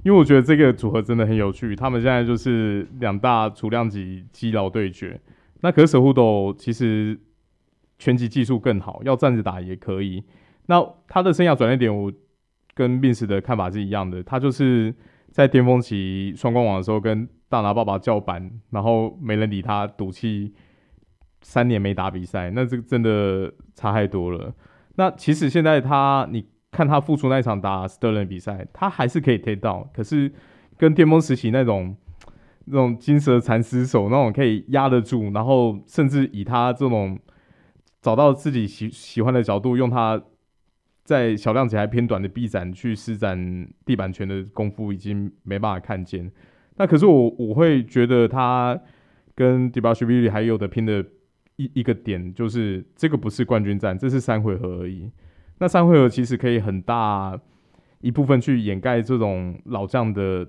[0.03, 5.19] 因为我觉得这个组合真的很有趣，他们现在就是两大储量级基佬对决。
[5.61, 7.17] 那可是 Cejudo 其实
[7.97, 10.23] 拳击技术更好，要站着打也可以。
[10.65, 12.11] 那他的生涯转捩点，我
[12.73, 14.21] 跟 miss 的看法是一样的。
[14.21, 14.93] 他就是
[15.31, 20.53] 在巅峰期双冠王的时候，跟大拿爸爸叫板，然后没人理他，赌气
[21.41, 24.53] 三年没打比赛，那这个真的差太多了。
[24.95, 30.31] 那其实现在他，你看他复出那一场打 s t e r l i n 比赛，他还是可以 take down，可是
[30.77, 31.95] 跟巅峰时期那种
[32.65, 37.17] 那种金蛇蚕丝手那种可以压得住，然后甚至以他这种
[38.01, 40.21] 找到自己喜喜欢的角度，用他
[41.03, 46.31] 在小量级还偏短的臂展去施展地板拳的功夫，已经没办法看见。
[46.77, 48.77] 那可是我我会觉得他
[49.35, 51.05] 跟 Dvalishvili 还有的拼的。
[51.55, 55.11] 一一个点就是这个不是冠军战，这是三回合而已。
[55.59, 57.39] 那三回合其实可以很大
[58.01, 60.47] 一部分去掩盖这种老将的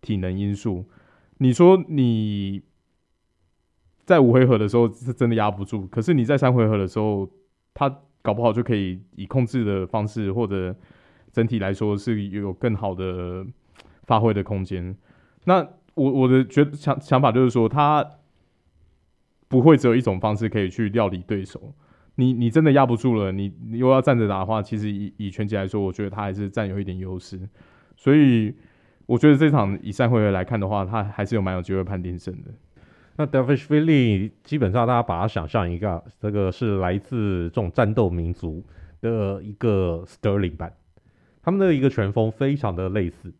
[0.00, 0.84] 体能因素。
[1.38, 2.62] 你说你
[4.04, 7.28] 在五回合的时候是真的压不住，可是你在三回合的时候，
[7.74, 7.88] 他
[8.22, 10.74] 搞不好就可以以控制的方式，或者
[11.32, 13.46] 整体来说是有更好的
[14.04, 14.96] 发挥的空间。
[15.44, 18.04] 那我我的觉得想想法就是说他。
[19.50, 21.72] 不会只有一种方式可以去料理对手，
[22.20, 27.38] 你你真的压不住了，你，你又要站着打的话，其实以以拳击来说，我觉得他还是占有一点优势，
[27.96, 28.52] 所以
[29.06, 32.50] 我觉得这场以赛会来看的话，他还是有蛮有机会判定胜的。
[33.16, 38.64] 那 Dvalishvili 基本上大家把它想象一个，这个是来自这种战斗民族
[39.00, 40.72] 的一个 Sterling 版，
[41.40, 43.32] 他们的一个拳风非常的类似，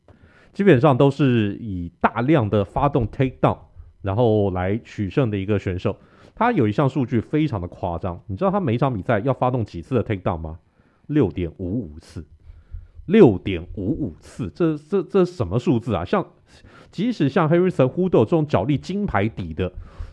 [0.52, 3.58] 基本上都是以大量的发动 Takedown。
[4.00, 5.96] 然后来取胜的一个选手，
[6.38, 10.60] 他有一项数据非常的夸张，你知道他每一场比赛要发动几次的 take down 吗？
[11.08, 12.24] 六点五五次，
[13.06, 16.04] 六点五五次，这这这什么数字啊？
[16.04, 16.24] 像
[16.92, 19.68] 即使像 Henry Cejudo 这种脚力金牌底的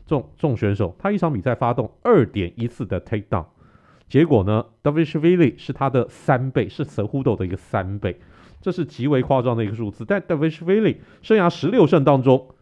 [0.08, 3.46] 这种这种选手，他一场比赛发动二点一次的 take down，
[4.10, 8.20] 结果呢，Dvalishvili 是他的三倍，是 Cejudo 的一个三倍，
[8.62, 10.04] 这是极为夸张的一个数字。
[10.06, 12.56] 但 Dvalishvili 生涯十六胜当中，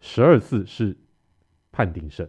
[0.00, 0.96] 十二次是
[1.70, 2.28] 判定胜，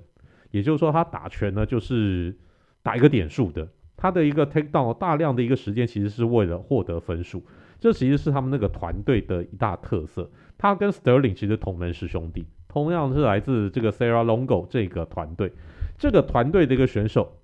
[0.52, 2.38] 也就是说他打拳呢就是
[2.84, 7.44] 打一个点数的，他的一个 take down 大量的一个时间其实是为了获得分数，
[7.80, 10.30] 这其实是他们那个团队的一大特色。
[10.58, 15.52] 他跟 Sterling 其实同门师兄弟，同样是来自这个 Serra Longo 这个团队，
[15.98, 17.38] 这个团队的一个选手，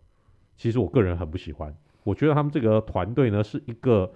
[0.56, 4.12] 其实我个人很不喜欢，我觉得他们这个团队呢是一个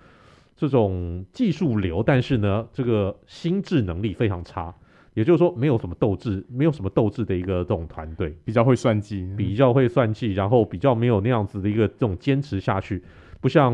[0.56, 4.76] 这种技术流，但是呢这个心智能力非常差。
[5.14, 13.04] 也就是说，没有什么斗志，没有什么斗志的一个这种团队，比较会算计，比较会算计，然后比较没有那样子的一个这种坚持下去，
[13.42, 13.74] 不像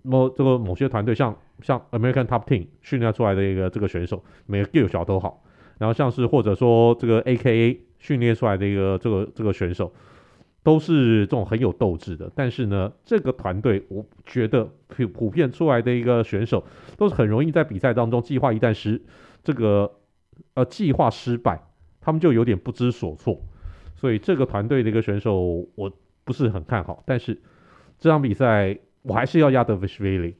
[0.00, 5.42] 某这个某些团队，像像 American Top Team 训练出来的一个这个选手，每个 skill 小都好，
[5.76, 9.92] 然后像是或者说这个 AKA 训练出来的一个这个这个选手，
[10.62, 12.32] 都是这种很有斗志的。
[12.34, 16.64] 但是呢，这个团队我觉得普普遍出来的一个选手，
[16.96, 19.02] 都是很容易在比赛当中计划一旦失
[19.44, 19.92] 这个。
[20.54, 21.62] 呃，计划失败，
[22.00, 23.40] 他们就有点不知所措，
[23.94, 25.92] 所以这个团队的一个选手我
[26.24, 27.02] 不是很看好。
[27.06, 27.40] 但是
[27.98, 30.34] 这场比赛我还是要压 Dvalishvili，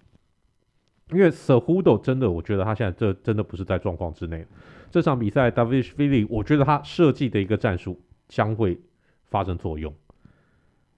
[1.13, 4.45] 因为 Cejudo 真的，我觉得他现在这真的不是在状况之内。
[4.91, 8.81] 这场比赛 Dvalishvili，我觉得他设计的一个战术将会
[9.27, 9.95] 发生作用。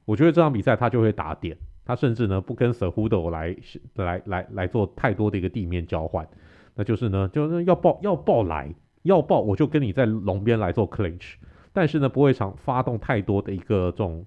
[0.05, 3.57] 我觉得这场比赛他就会打点，他甚至呢不跟 Cejudo 来
[3.95, 6.27] 来来来做太多的一个地面交换，
[6.75, 8.75] 那就是呢就是要爆要爆来。
[9.03, 11.35] 要爆我就跟你在笼边来做 clinch，
[11.73, 14.27] 但是呢不会常发动太多的一个这种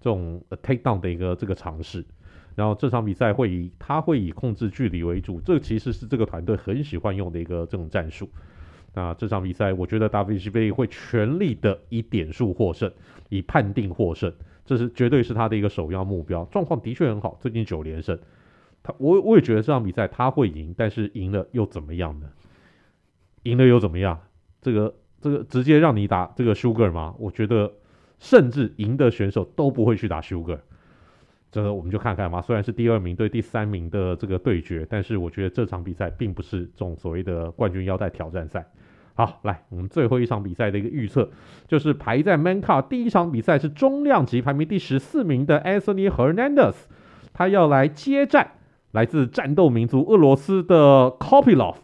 [0.00, 2.04] 这种 take down 的一个这个尝试，
[2.54, 8.28] 然后这场比赛会以他会以控制距离为主，这其实是这个团队很喜欢用的一个这种战术。
[8.94, 12.90] 那这场比赛我觉得 Dvalishvili 会全力的以点数获胜，
[13.28, 14.32] 以判定获胜，
[14.64, 16.44] 这是绝对是他的一个首要目标。
[16.44, 18.16] 状况的确很好，最近九连胜，
[18.84, 22.28] 他我我也觉得这场比赛他会赢，但是赢了又怎么样呢？
[23.44, 24.18] 赢了又怎么样？
[24.60, 27.14] 这个这个直接让你打这个 Sugar 吗？
[27.18, 27.72] 我觉得
[28.18, 30.58] 甚至赢的选手都不会去打 Sugar。
[31.50, 32.42] 这个我们就看看嘛。
[32.42, 38.66] 虽然是第二名对第三名的这个对决，但是我觉得这场比赛并不是这种所谓的冠军腰带挑战赛。
[39.14, 41.30] 好，来我们最后一场比赛的一个预测，
[41.68, 46.74] 就是排在 Manca 第一场比赛是中量级排名第十四名的 Anthony Hernandez，
[47.32, 48.52] 他要来接战
[48.90, 51.76] 来自战斗民族俄罗斯的 Kopylov。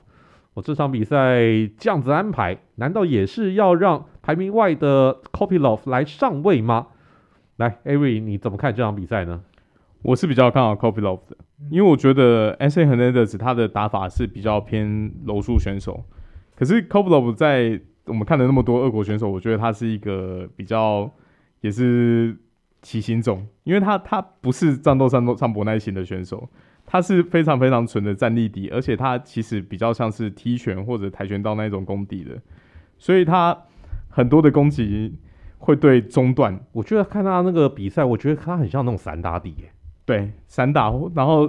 [0.55, 1.39] 我这场比赛
[1.79, 6.89] 这样子安排，难道也是要让排名外的 Kopylov 来上位吗？
[7.57, 9.43] 来，Ari，你怎么看这场比赛呢？
[10.03, 11.37] 我是比较看好 Kopylov 的，
[11.71, 16.05] 因为我觉得 Anthony Hernandez 他的打法是比较偏柔术选手，
[16.57, 21.09] 可是 Kopylov 在我们看了那么多俄国选手，我觉得他是一个比较
[21.61, 22.37] 也是
[22.83, 26.49] 奇形种，因为他他不是战斗上上博耐型的选手。
[26.93, 32.37] 他是非常非常纯的战力底，而且他其实比较像是踢拳或者跆拳道那一种功底的，
[32.99, 33.57] 所以他
[34.09, 35.17] 很多的攻击，
[35.59, 36.59] 会对中段。
[36.73, 39.55] 我觉得看他那个比赛，我觉得他很像那种散打底，
[40.05, 41.49] 对，散打，然后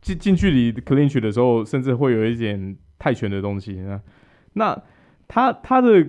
[0.00, 3.84] 近近距离 clinch 的时候，甚至会有一点泰拳的东西。
[4.54, 4.80] 那
[5.28, 6.06] 他他的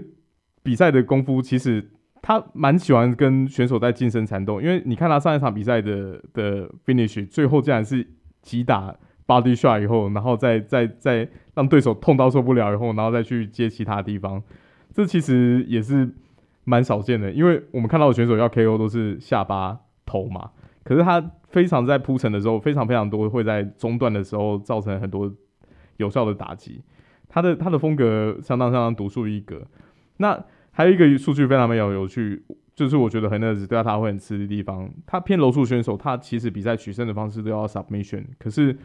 [0.64, 1.86] 比赛的功夫，其实
[2.22, 8.08] 他蛮喜欢跟选手在近身缠斗，因为你看他上一场比赛的的 finish，最后竟然是
[8.42, 8.96] 击打
[9.28, 14.42] body shot 以后，然后再再再让对手痛到受不了以后，然后再去接其他地方，
[14.94, 16.10] 这其实也是
[16.64, 20.52] 蛮少见的，因为我们看到的选手要 KO 都是下巴头嘛，
[20.84, 25.32] 可是他非常在铺陈的时候，非常非常多会在中段的时候造成很多
[25.98, 26.82] 有效的打击，
[27.28, 29.62] 他的他的风格相当相当独树一格。
[30.18, 32.44] 那还有一个数据非常非常有趣，
[32.80, 38.78] 就是我觉得 Hernandez 对他会很吃的地方，他偏柔术选手，他其实比赛取胜的方式都要 submission，可是。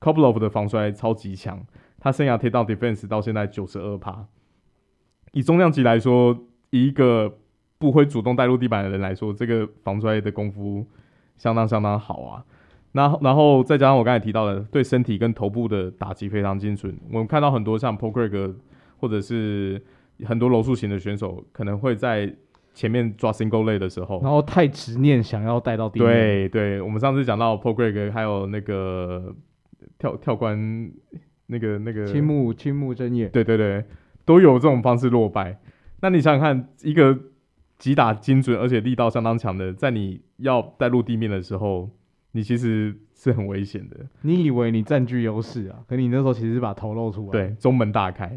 [0.00, 1.64] Kopylov 的防摔超级强，
[2.00, 4.26] 他生涯 takedown defense 到现在九十二趴。
[5.30, 6.36] 以重量级来说，
[6.70, 7.38] 以一个
[7.78, 10.84] 不会主动带入地板的人来说，这个防摔的功夫
[11.36, 12.44] 相当相当好啊。
[12.90, 16.98] 那然后再加上我刚才提到的，对身体跟头部的打击非常精准。
[17.12, 18.54] 我们看到很多像 p o k e r
[18.98, 19.80] 或者是
[20.24, 22.34] 很多柔术型的选手，可能会在
[22.74, 26.08] 前面抓 single leg 的时候，然后太执念想要带到地面。
[26.08, 29.34] 对对，我们上次讲到 Paul Craig 还有那个。
[29.98, 30.90] 跳跳关
[31.46, 33.84] 那个那个青木青木真也，对对对，
[34.24, 35.58] 都有这种方式落败。
[36.00, 37.16] 那你想想看，一个
[37.78, 41.90] 击打精准而且力道相当强的，在你要带入地面的时候，
[42.32, 43.96] 你其实是很危险的。
[44.22, 45.80] 你以为你占据优势啊？
[45.88, 48.36] 可你那时候其实是把头露出来，对，中门大开。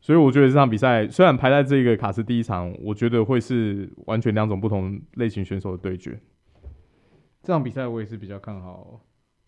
[0.00, 6.18] 所以我觉得这场比赛虽然排在这个卡斯第一场，我觉得会是完全两种不同类型选手的对决。
[7.42, 9.00] 这场比赛我也是比较看好。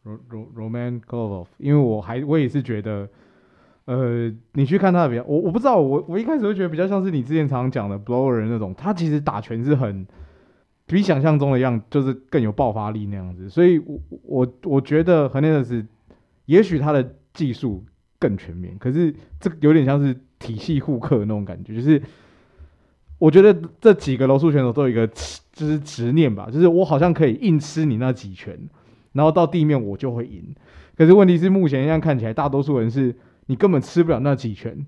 [0.05, 3.09] Roman Kopylov，因为我还我也是觉得，
[3.85, 10.05] 呃，你去看他的比赛，我我不知道，我我一开始会觉得比较像是你之前常常讲的 Blower 那种，他其实打拳是很
[10.87, 15.87] 比想象中的样，就是更有爆发力那样子，所以我我我觉得 h e r n a n d e
[16.47, 17.85] 也许他的技术
[18.19, 22.03] 更全面，可是这有点像是体系互克的那种感觉，就是
[23.19, 25.07] 我觉得这几个柔术选手都有一个
[25.53, 28.59] 就是执念吧，就是我好像可以硬吃你那几拳。
[29.13, 30.43] 然后到地面我就会赢，
[30.97, 34.87] 可是问题是目前这样看起来，大多数人是你根本吃不了那几拳，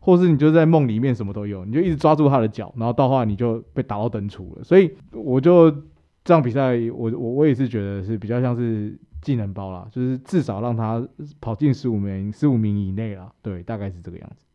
[0.00, 4.64] 或是你就在梦里面什么都有，你就一直抓住他的脚，然后到后来你就被打到灯出了。
[4.64, 11.06] 所以我就这场比赛，我我我也是觉得是比较像是技能包啦，就是至少让他
[11.38, 14.46] 跑进十五名十五名以内啦，对，大概是这个样子。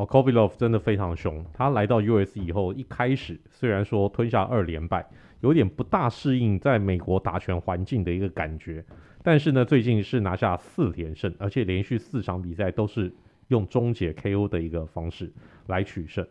[0.00, 5.06] 哦，Kopylov 真的非常凶，他来到 US 以后，一开始虽然说吞下二连败。
[5.40, 8.84] 有点不大适应在美国打拳环境的一个感觉，
[9.22, 13.10] 但是呢，最近是拿下四连胜，而且连续四场比赛都是
[13.48, 15.32] 用终结 KO 的一个方式
[15.66, 16.26] 来取胜。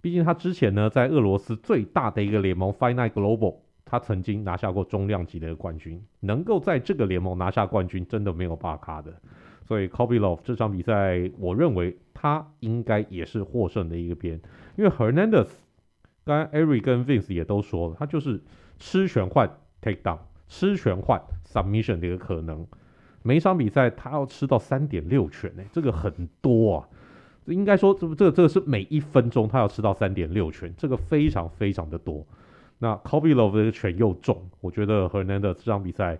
[0.00, 9.12] 毕竟他之前呢，在俄罗斯最大的一个联盟 Fight Night Global，他曾经拿下过中量级的冠军，能够在这个联盟拿下冠军，真的没有罢咖的。
[9.66, 14.40] 所以 Kopylov 这场比赛，我认为他应该也是获胜的一个边，
[14.76, 15.48] 因为 Hernandez。
[16.24, 18.40] 刚刚 Eric 跟 Vince 也都说了，他就是
[18.78, 19.50] 吃拳换
[19.82, 22.64] takedown，吃拳换 submission 的一个可能。
[23.24, 26.88] 每一场比赛他要吃到三点六拳呢，这个很多啊。
[27.46, 32.24] 应该说，这这这个是每一分钟他要吃到三点六拳，这个非常非常的多。
[32.78, 36.16] 那 Kopylov 的拳又重，我觉得 Hernandez 这场比赛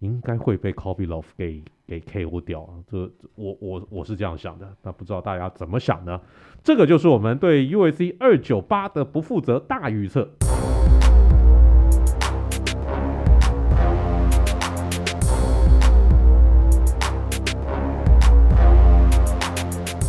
[0.00, 1.62] 应该会被 Kopylov 给。
[1.90, 2.78] 给 KO 掉啊！
[2.88, 2.98] 这
[3.34, 6.20] 我我我是这样想的，那不知道大家怎么想呢？
[6.62, 10.30] 这个就是我们对 U S C 二九八的不负责大预测。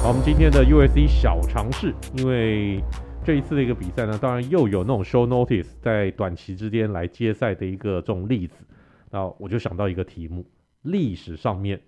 [0.04, 2.84] 好，我们今天的 U S C 小尝试，因为
[3.24, 8.64] 这一次的一个比赛呢，当然又有那种 show notice 在短期之间来接赛的一个这种例子，
[9.12, 10.46] 那我就想到一个题目。
[10.82, 11.80] 历史上面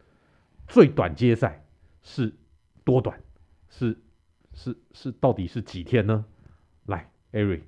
[0.68, 1.66] 最短接赛
[2.04, 2.32] 是
[2.84, 3.20] 多短？
[3.70, 3.98] 是
[4.54, 6.24] 是是，到底是几天呢？
[6.86, 7.62] 来，Ari，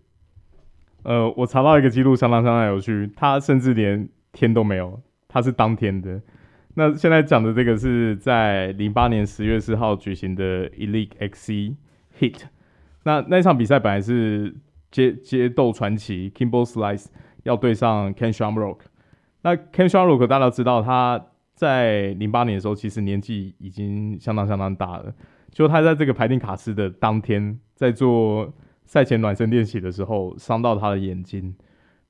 [1.01, 6.21] 呃，我查到一个记录，相当相当有趣，他甚至连天都没有，他是当天的。
[6.75, 11.75] 那现在讲的这个是在零八年十月四号举行的 Elite XC
[12.19, 12.43] Hit，
[13.03, 14.55] 那那场比赛本来是
[14.91, 17.07] 街街斗传奇 Kimbo Slice
[17.43, 18.80] 要对上 Ken Shamrock。
[19.45, 21.23] 那 Ken s h a r o k 大家都知道，他
[21.53, 25.13] 在零八年的时候其实年纪已经相当相当大了。
[25.51, 28.51] 就他在这个排定卡斯的当天，在做
[28.85, 31.55] 赛前暖身练习的时候，伤到他的眼睛，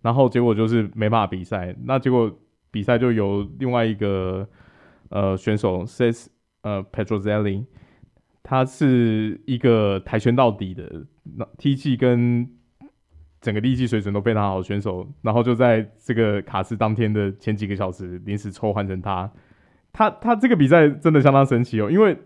[0.01, 1.75] 然后结果就是没办法比赛。
[1.83, 2.31] 那结果
[2.71, 4.47] 比赛就由另外一个
[5.09, 6.29] 呃选手，CS
[6.61, 7.65] 呃 Petrozelli，
[8.43, 11.05] 他是一个跆拳道底的，
[11.36, 12.49] 那 T G 跟
[13.46, 19.32] 整个力气水准都非常好的选手，然后就在这个卡斯当天的前几个小时临时抽换成他。
[19.93, 22.18] 他他这个比赛真的相当神奇哦，因为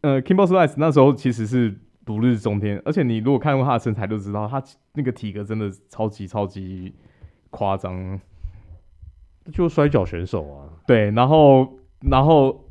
[0.00, 4.62] 呃，Kimbo Slice 那时候其实是如日中天，而且你如果看过他的身材就知道，他
[4.94, 6.94] 那个体格真的超级超级
[7.50, 8.18] 夸张，
[9.52, 10.72] 就摔跤选手啊。
[10.86, 12.64] 对，然后然后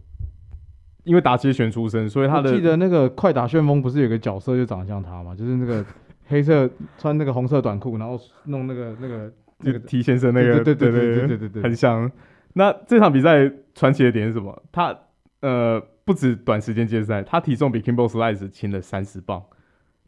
[1.04, 5.36] 因为打击拳出身，所以他的我记得那个快打旋风不是有个角色就长得像他吗？
[5.36, 5.86] 就是那个
[6.28, 12.12] 黑色穿那个红色短裤，然后弄那个那个那个 T 先生那个，对对对对对对，很像。
[12.54, 14.64] 那这场比赛传奇的点是什么？
[14.72, 14.98] 他
[15.40, 19.42] 呃，不止短时间接赛，他体重比 Kimbo Slice 轻了三十磅，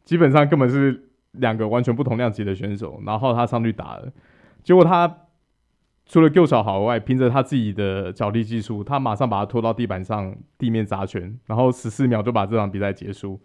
[0.04, 3.00] 基本上根本是两个完全不同量级的选手。
[3.06, 4.12] 然后他上去打了，
[4.62, 5.16] 结果他
[6.06, 13.40] 除了右脚好外，凭着他自己的脚力技术，他马上把他拖到地板上地面砸拳，然后十四秒就把这场比赛结束，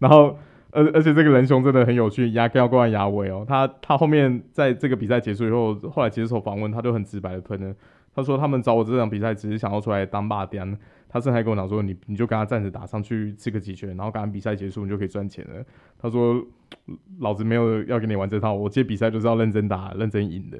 [0.00, 0.36] 然后。
[0.76, 7.74] 而而且这个人熊真的很有趣，牙根过牙尾哦，他他后面在这个比赛结束以后，后来接受访问，他就很直白的喷了。
[8.14, 15.64] 他说他们找我这场比赛只是想要出来当霸点，他甚至还跟我讲说，你你就跟他站着打上去吃个几拳，然后赶比赛结束你就可以赚钱了。
[15.98, 16.42] 他说
[17.20, 20.58] 老子没有要跟你玩这套，我接比赛就是要认真打、认真赢的。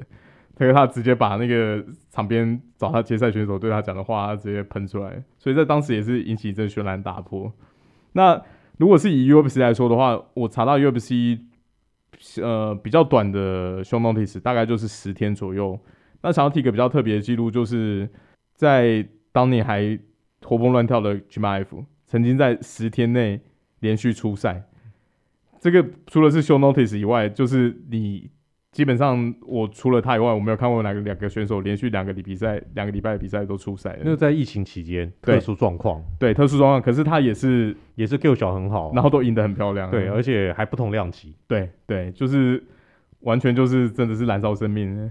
[0.58, 7.52] 所以他直接把那个场边找他接赛选手对他讲的话直接喷出来，所以在当时也是引起一阵轩然大波。
[8.12, 8.42] 那
[8.79, 11.39] 如果是以 UFC 来说的话，我查到 UFC
[12.41, 15.79] 呃比较短的 show notice 大概就是十天左右。
[16.22, 18.09] 那想要提个比较特别的记录，就是
[18.55, 19.99] 在当年还
[20.43, 23.41] 活蹦乱跳的 GMAF 曾经在十天内
[23.81, 24.64] 连续出赛。
[25.61, 28.31] 这个除了是 show notice 以外，就是你
[28.77, 33.99] 基本上我除了他以外，我没有看过哪个两个选手连续两个礼比赛、两个礼拜的比赛都出赛。
[34.05, 42.62] 那个在疫情期间特殊状况，对特殊状况，可是他也是也是 Q 小很好，然后都赢得很漂亮，对，而且还不同量级，对对，就是
[43.20, 45.11] 完全就是真的是燃烧生命。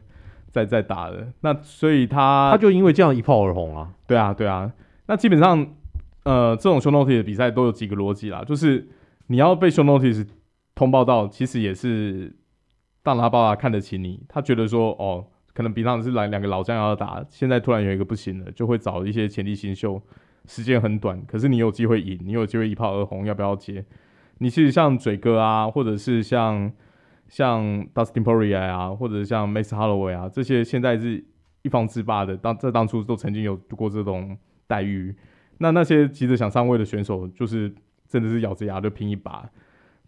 [0.51, 3.91] 在在打的那，所以他他就因为这样一炮而红啊。
[4.07, 4.71] 对啊，对啊。
[5.05, 5.67] 那基本上，
[6.23, 8.87] 呃，这种 short notice 的比赛都有几个逻辑啦，就是
[9.27, 10.25] 你要被 short notice
[10.73, 12.33] 通报到，其实也是
[13.05, 20.01] 大拿爸爸看得起你，他觉得说，哦，可能平常是来两个老将要打，现在突然有一个不行了，就会找一些潜力新秀，
[20.45, 23.85] 时间很短，可是你有机会赢，你有机会一炮而红，要不要接？
[24.39, 26.71] 你其实像嘴哥啊，或者是像。
[27.27, 31.25] 像 Dustin p o r i e r 啊，或者像 Max Holloway 啊，这些现在是
[31.63, 34.37] 一方之霸的，当在当初都曾经有过这种
[34.67, 35.13] 待遇。
[35.57, 37.73] 那那些急着想上位的选手，就是
[38.07, 39.43] 真的是咬着牙就拼一把，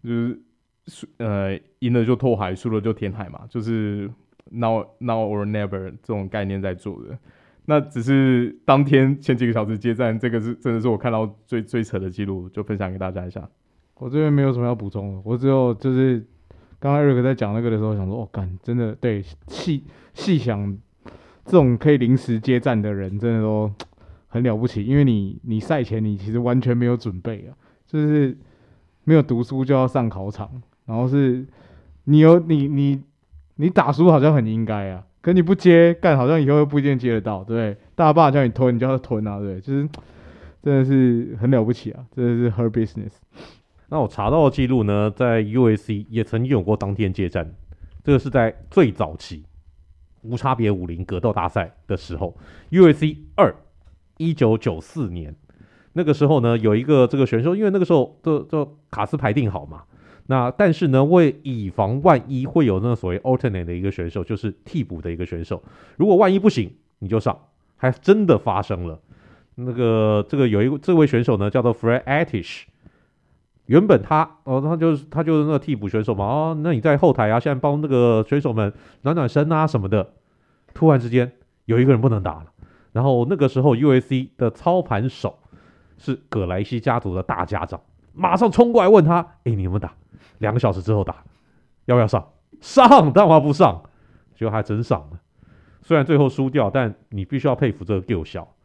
[0.03, 0.39] 就是
[0.88, 4.09] 输呃赢了就拓海，输了就填海嘛，就是
[4.49, 7.17] now now or never 这种概念在做的。
[7.65, 13.47] 那只是当天前几个小时接战，这个是真的是我看到最最扯的记录，就分享给大家一下。
[13.95, 16.25] 我这边没有什么要补充的，我只有就是。
[16.79, 19.83] 刚刚瑞克在讲那个的时候，想说哦，干，真的对，细
[20.13, 20.77] 细想，
[21.43, 23.73] 这种可以临时接战的人，真的都
[24.27, 24.85] 很了不起。
[24.85, 27.57] 因为你你赛前你其实完全没有准备啊，
[27.88, 28.38] 就是
[29.05, 31.45] 没有读书就要上考场，然后是
[32.05, 33.03] 你有你你
[33.57, 37.77] 你打输好像很应该啊，可你不接干，好像以后又不一定接得到，对？
[37.93, 39.88] 大爸叫你吞，你就要吞啊，对，就是
[40.63, 43.11] 真的是很了不起啊，真的是 her business。
[43.89, 47.53] 那我查到的记录呢，在 UFC 也曾经有过当天接战，
[48.03, 49.45] 这个是在最早期
[50.21, 52.38] 无差别武林格斗大赛的时候
[52.69, 53.55] ，UFC 二
[54.17, 55.35] 一九九四年
[55.93, 59.83] 那个时候呢，有一个这个选手，因为那个时候这这卡斯排定好嘛，
[60.28, 65.63] 那但是呢，为以防万一会有那所谓 alternate 的一个选手，就是替补的一个选手，
[65.95, 67.38] 如果万一不行，你就上，
[67.75, 68.99] 还真的发生了，
[69.55, 72.63] 那个这个有一这位选手呢，叫做 Fred Atish。
[73.67, 76.23] 原本他哦，他就是他就是那个替补选手嘛。
[76.23, 78.71] 哦，那你在后台啊，现在帮那个选手们
[79.01, 80.13] 暖暖身啊什么的。
[80.73, 81.32] 突然之间
[81.65, 82.45] 有一个人不能打了，
[82.93, 85.39] 然后那个时候 UAC 的操盘手
[85.97, 87.82] 是葛莱西家族的大家长，
[88.13, 89.93] 马上冲过来问他：“哎，你有没有打？
[90.39, 91.23] 两个小时之后打，
[91.85, 92.33] 要不要上？
[92.59, 93.83] 上，但我不上。”
[94.35, 95.19] 结果还真上了。
[95.81, 98.55] 虽然最后输掉，但你必须要佩服这个 Gil 小。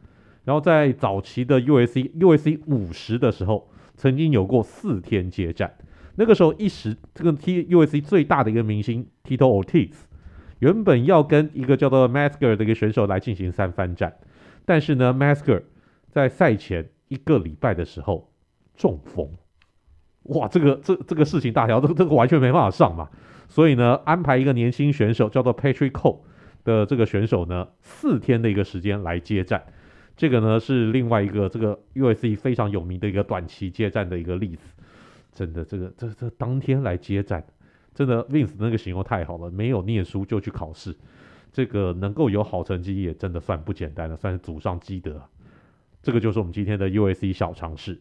[0.43, 2.11] 然后在早期的 U.S.C.
[2.15, 2.59] U.S.C.
[2.67, 3.69] 五十的时候。
[3.95, 5.71] 曾经有过四天接战，
[6.15, 8.01] 那个时候一时这个 T.U.S.C.
[8.01, 9.93] 最大的一个明星 Tito Ortiz
[10.57, 14.17] 原本要跟一个叫做 Masker 的一个选手来进行三番战，
[14.65, 15.61] 但是呢，Masker
[16.09, 18.31] 在赛前一个礼拜的时候
[18.75, 19.29] 中风，
[20.23, 23.09] 哇，这个这这个事情大条，这个这个完全没办法上嘛，
[23.49, 26.19] 所以呢，安排一个年轻选手叫做 Patrick Cole
[26.63, 29.63] 的这个选手呢，四天的一个时间来接战。
[30.15, 34.67] 这个呢是另外一个这个 U.S.C 非常有名的一个短期接战的一个例子，
[35.33, 37.43] 真的这个这这当天来接战，
[37.95, 40.95] 真的 Vince 那个形容太好了，没有念书就去考试，
[41.51, 45.21] 这个能够有好成绩也真的算不简单了，算是祖上积德。
[46.03, 47.99] 这个就是我们今天的 USC 小常识。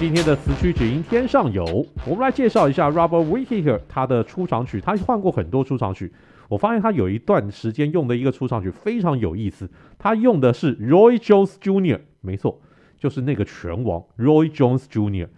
[0.00, 6.10] 今天的词曲只应天上有，我们来介绍一下 Robert Whittaker 他的出场曲，他换过很多出场曲。
[6.48, 12.62] 我发现他有一段时间用的一个出场曲非常有意思，他用的是 Roy Jones Jr.，没错，
[12.98, 15.28] 就是那个拳王 Roy Jones Jr.，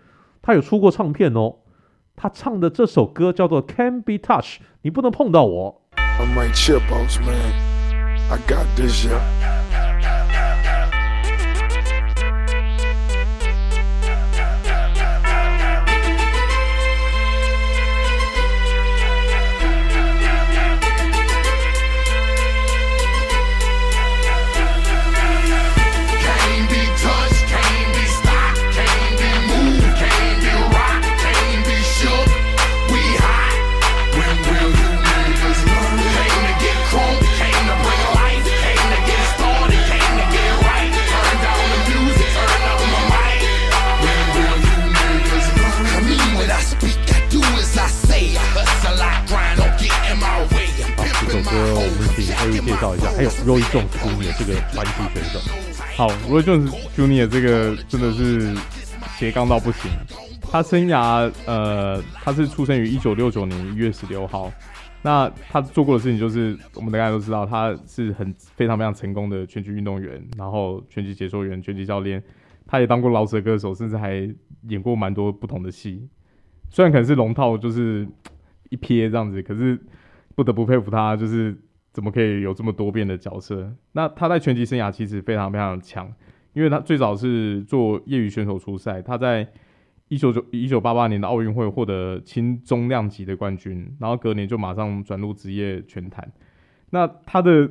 [0.41, 1.57] 他有出过唱片哦。
[2.15, 5.83] 他唱的这首歌叫做《Can't Be Touch，》，你不能碰到我。
[52.65, 54.39] 介绍一下，还有 Roy Jones Jr.
[54.39, 55.41] 这个传奇选手。
[55.97, 57.27] 好，Roy Jones Jr.
[57.27, 58.55] 这个真的是
[59.17, 59.91] 斜杠到不行。
[60.43, 64.53] 他生涯呃，他是出生于一九六九年一月十六号。
[65.03, 72.23] 那他做过的事情就是，我们大家都知道，他是很非常非常成功的拳击运动员，然后拳击解说员、拳击教练。
[72.67, 74.33] 他也当过饶舌歌手，甚至还
[74.69, 76.09] 演过蛮多不同的戏。
[76.71, 78.07] 虽然可能是龙套，就是
[78.71, 79.79] 一瞥这样子，可是
[80.35, 81.57] 不得不佩服他，就是。
[81.93, 83.71] 怎么可以有这么多变的角色？
[83.93, 86.11] 那他在拳击生涯其实非常非常强，
[86.55, 89.47] 因为他最早是做业余选手出赛，他在
[90.09, 96.33] 一九九一九八八年的奥运会获得轻中量级的冠军，然后隔年就马上转入职业拳坛。
[96.91, 97.71] 那他的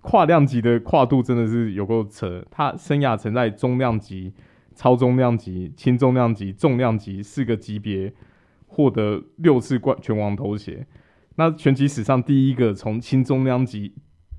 [0.00, 4.32] 跨量级的跨度真的是有够扯，他生涯曾在中量级、
[4.74, 8.12] 超中量级、轻重量级、重量级四个级别
[8.66, 10.86] 获得六次冠拳王头衔。
[11.36, 13.94] 那拳击史上第一个从轻重量级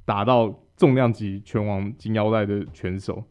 [0.05, 3.23] 打到重量级拳王金腰带的拳手，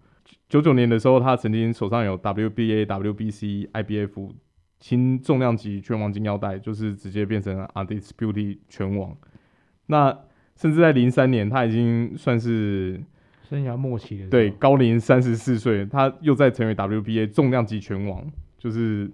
[0.49, 4.33] 九九年的时候，他曾经手上有 WBA、WBC、IBF
[4.81, 9.17] 轻重量级拳王金腰带，就是直接变成 Undisputed 拳王。
[9.87, 10.17] 那
[10.57, 13.01] 甚至在零三年，他已经算是
[13.49, 14.31] 生涯末期了。
[14.31, 18.25] 对，高龄三十四岁，他又再成为 WBA 重量级拳王，
[18.59, 19.11] 就是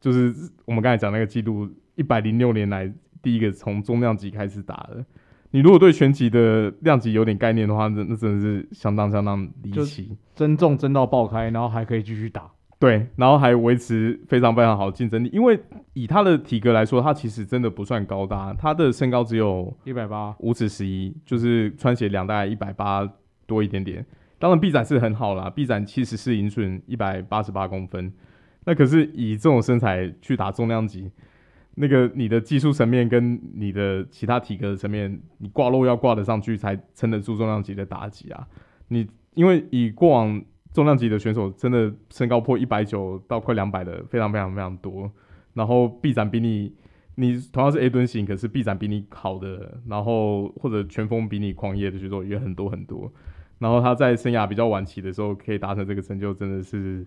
[0.00, 0.34] 就是
[0.66, 2.92] 我们刚才讲那个记录，一百零六年来。
[3.22, 5.04] 第一个从中量级开始打的，
[5.52, 15.30] 你如果对拳击的量级有点概念的话，那那真的是相当相当离奇，增重增到爆开，然后还可以继续打，对，然后还维持非常非常好的竞争力。
[15.32, 15.60] 因为
[15.92, 23.08] 以他的体格来说，他其实真的不算高大，他的身高只有一百八五尺十一，就是穿鞋量大概一百八
[23.46, 24.04] 多一点点。
[24.38, 28.12] 当然臂展是很好啦，臂展七十四英寸，一百八十八公分。
[28.64, 31.10] 那可是以这种身材去打重量级。
[31.74, 38.46] 那个你的技术层面跟你的其他体格层面，你挂肉要挂得上去才撑得住重量级的打击啊！
[38.88, 40.42] 你因为以过往
[40.74, 45.10] 重量级的选手，真的身高破一百九到快两百的非常非常非常多，
[45.54, 46.74] 然后臂展比你，
[47.14, 53.10] 你同样是 A 蹲型，可是臂展比你好的，然后或者拳风比你狂野的选手也很多很多，
[53.58, 57.06] 然后他在生涯比较晚期的时候可以达成这个成就，真的是。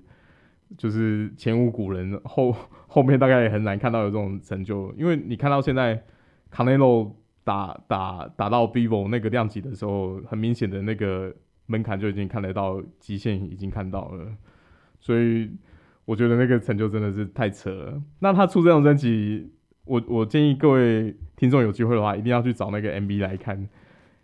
[0.78, 2.56] 就是前无古人，后
[2.88, 6.04] 后面大概也很难看到有这种成就，因为你看到现在
[6.50, 11.34] 卡内洛打打打到 Bivol 那个量级的时候，很明显的那个
[11.68, 14.26] 门槛就已经看得到极限，已经看到了，
[15.00, 15.52] 所以
[16.06, 18.02] 我觉得那个成就真的是太扯了。
[18.20, 19.52] 那他出这种专辑，
[19.86, 23.68] 我我建议各位听众有机会的话，一定要去找那个 MV 来看，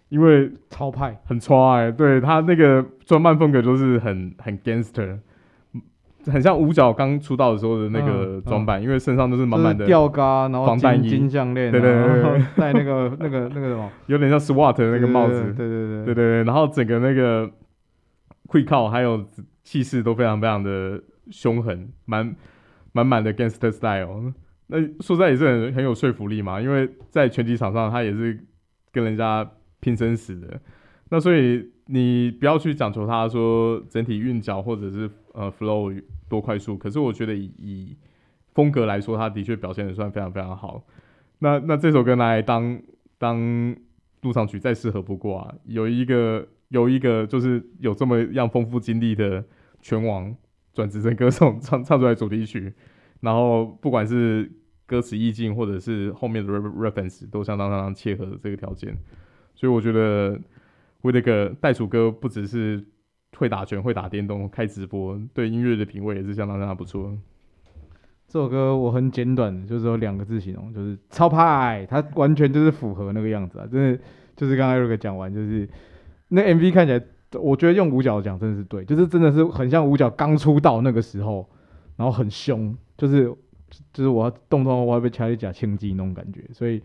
[0.09, 5.19] 因为超派，很超哎，对他那个装扮风格就是很很 gangster。
[6.25, 8.81] 很像五角刚出道的时候的那个装扮，嗯。
[8.81, 16.13] 嗯、因为身上都是满满的吊嘎，然后防弹衣、金项链，对对对，戴那个 那个那个什么，有点像 SWAT 的那个帽子，对对对对对。
[16.13, 17.49] 对对，然后整个那个
[18.47, 19.25] 会靠还有
[19.63, 21.01] 气势都非常非常的
[21.31, 22.35] 凶狠，满
[22.91, 24.33] 满满的 gangster style。
[24.67, 28.39] 那说实在也是很很有说服力嘛，因为在拳击场上他也是
[28.91, 29.49] 跟人家
[29.79, 30.59] 拼生死的，
[31.09, 35.09] 那所以你不要去讲求他说整体韵脚或者是。
[35.33, 37.97] 呃，flow 多快速，可是我觉得以以
[38.53, 40.83] 风格来说，他的确表现的算非常非常好。
[41.39, 42.81] 那那这首歌拿来当
[43.17, 43.75] 当
[44.21, 45.55] 入场曲再适合不过啊。
[45.65, 49.43] 有一个有一个就是有这么样丰富经历的
[49.81, 50.35] 拳王
[50.73, 52.73] 转职成歌手 唱唱出来主题曲，
[53.21, 54.51] 然后不管是
[54.85, 58.97] 歌词意境或者是后面的 reference 都相当相当切合的这个条件，
[59.55, 60.39] 所以我觉得
[61.03, 62.83] 为那个袋鼠哥不只是
[63.37, 67.17] 会打拳会打电动开直播，对音乐的品味也是相当相当不错。
[68.27, 73.67] 这首歌我很简短，就是有两个字形容，就是超派，它完全就是符合那个样子啊！
[73.69, 73.99] 真的
[74.37, 75.67] 就是刚刚 Eric 讲完，就是
[76.29, 77.01] 那 MV 看起来，
[77.33, 81.49] 我觉得用五角讲真的是对，就是真的是很像五角刚出道那个时候，
[81.97, 83.25] 然后很凶，就是
[83.91, 86.81] 就是我要动不动我要被掐一甲轻击那种感觉，所以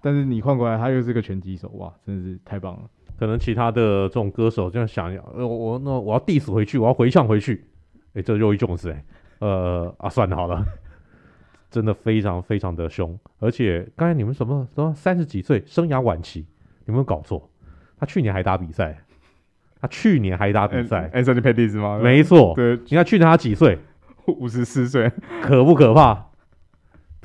[0.00, 2.90] 但是你换过来他又是个拳击手，哇，真的是太棒了！
[3.20, 7.66] 可能其他的这种歌手这样想要，呃，我那我要 diss 回去，我要回呛回去，
[8.14, 9.04] 哎，这 Roy Jones 哎。
[9.40, 10.64] 呃啊，算了好了，
[11.70, 16.46] 真的非常非常的凶，而且刚才你们什么什么三十几岁，生涯晚期，
[16.84, 17.50] 有没有搞错？
[17.98, 18.98] 他去年还打比赛，
[19.80, 21.98] 他去年还打比赛，Anthony Pettis 吗？
[22.02, 23.78] 没错，对，你看去年他几岁？
[24.26, 25.10] 五十四岁，
[25.42, 26.29] 可不可怕？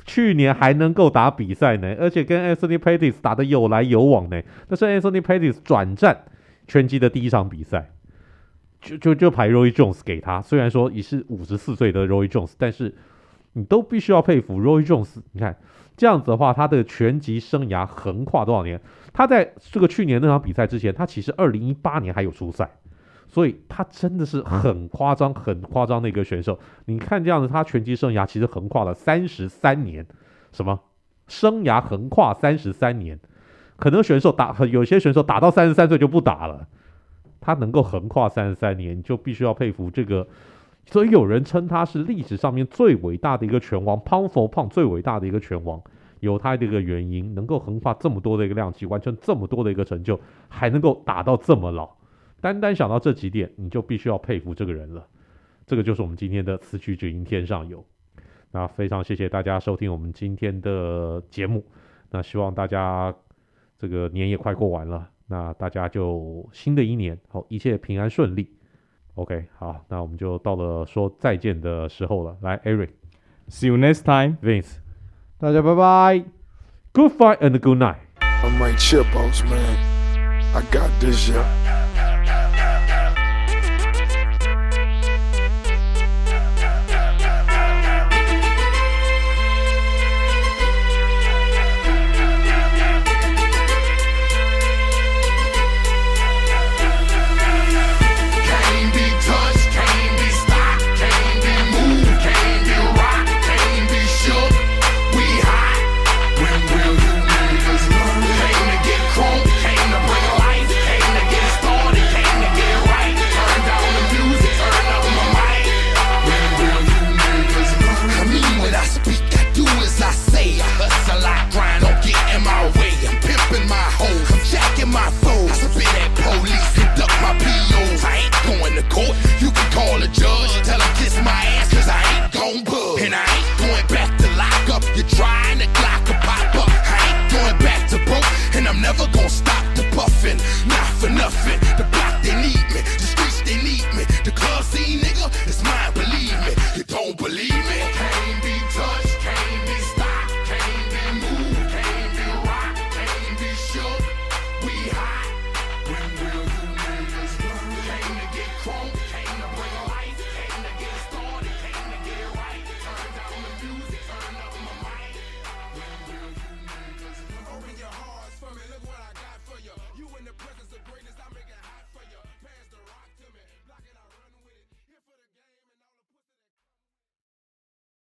[0.06, 6.24] 去年还能够打比赛呢，而且跟 Anthony Pettis 打得有来有往呢，那是 Anthony Pettis 转战
[6.66, 7.90] 拳击的第一场比赛。
[8.80, 12.94] 就就就排 Roy Jones 给他，虽然说已是五十四岁的 Roy Jones，但是
[13.54, 15.16] 你都必须要佩服 Roy Jones。
[15.32, 15.56] 你看
[15.96, 18.80] 这样子的话，他的拳击生涯横跨多少年？
[19.12, 22.70] 他在这个去年那场比赛之前，他其实二零一八年还有出赛，
[23.36, 26.58] 所以他真的是很夸张、很夸张的一个选手。
[26.86, 30.06] 你看这样子，他拳击生涯其实横跨了三十三年，
[30.52, 30.80] 什么
[31.28, 33.20] 生涯横跨三十三年？
[33.76, 36.66] 可能选手打，有些选手打到三十三岁就不打了。
[37.38, 40.26] 他能够横跨三十三年，就必须要佩服这个，
[40.86, 45.78] 所以有人称他是历史上面最伟大的一个拳王，Pound for Pound 最伟大的一个拳王，
[46.20, 50.18] 有他的一个原因，能够横跨这么多的一个量级，完成这么多的一个成就，
[50.48, 51.90] 还能够打到这么老，
[52.40, 55.06] 单单想到这几点，你就必须要佩服这个人了。
[55.66, 57.84] 这个就是我们今天的此曲只应天上有。
[58.52, 61.64] 那非常谢谢大家收听我们今天的节目，
[62.10, 63.14] 那希望大家
[63.78, 65.10] 这个年也快过完了。
[65.26, 68.54] 那大家就新的一年好，一切平安顺利。
[69.14, 72.36] OK，好，那我们就到了说再见的时候了。
[72.42, 74.76] 来，Eric，See you next time，Vince，
[75.38, 76.24] 大家拜拜
[76.92, 77.96] ，Good fight and good night。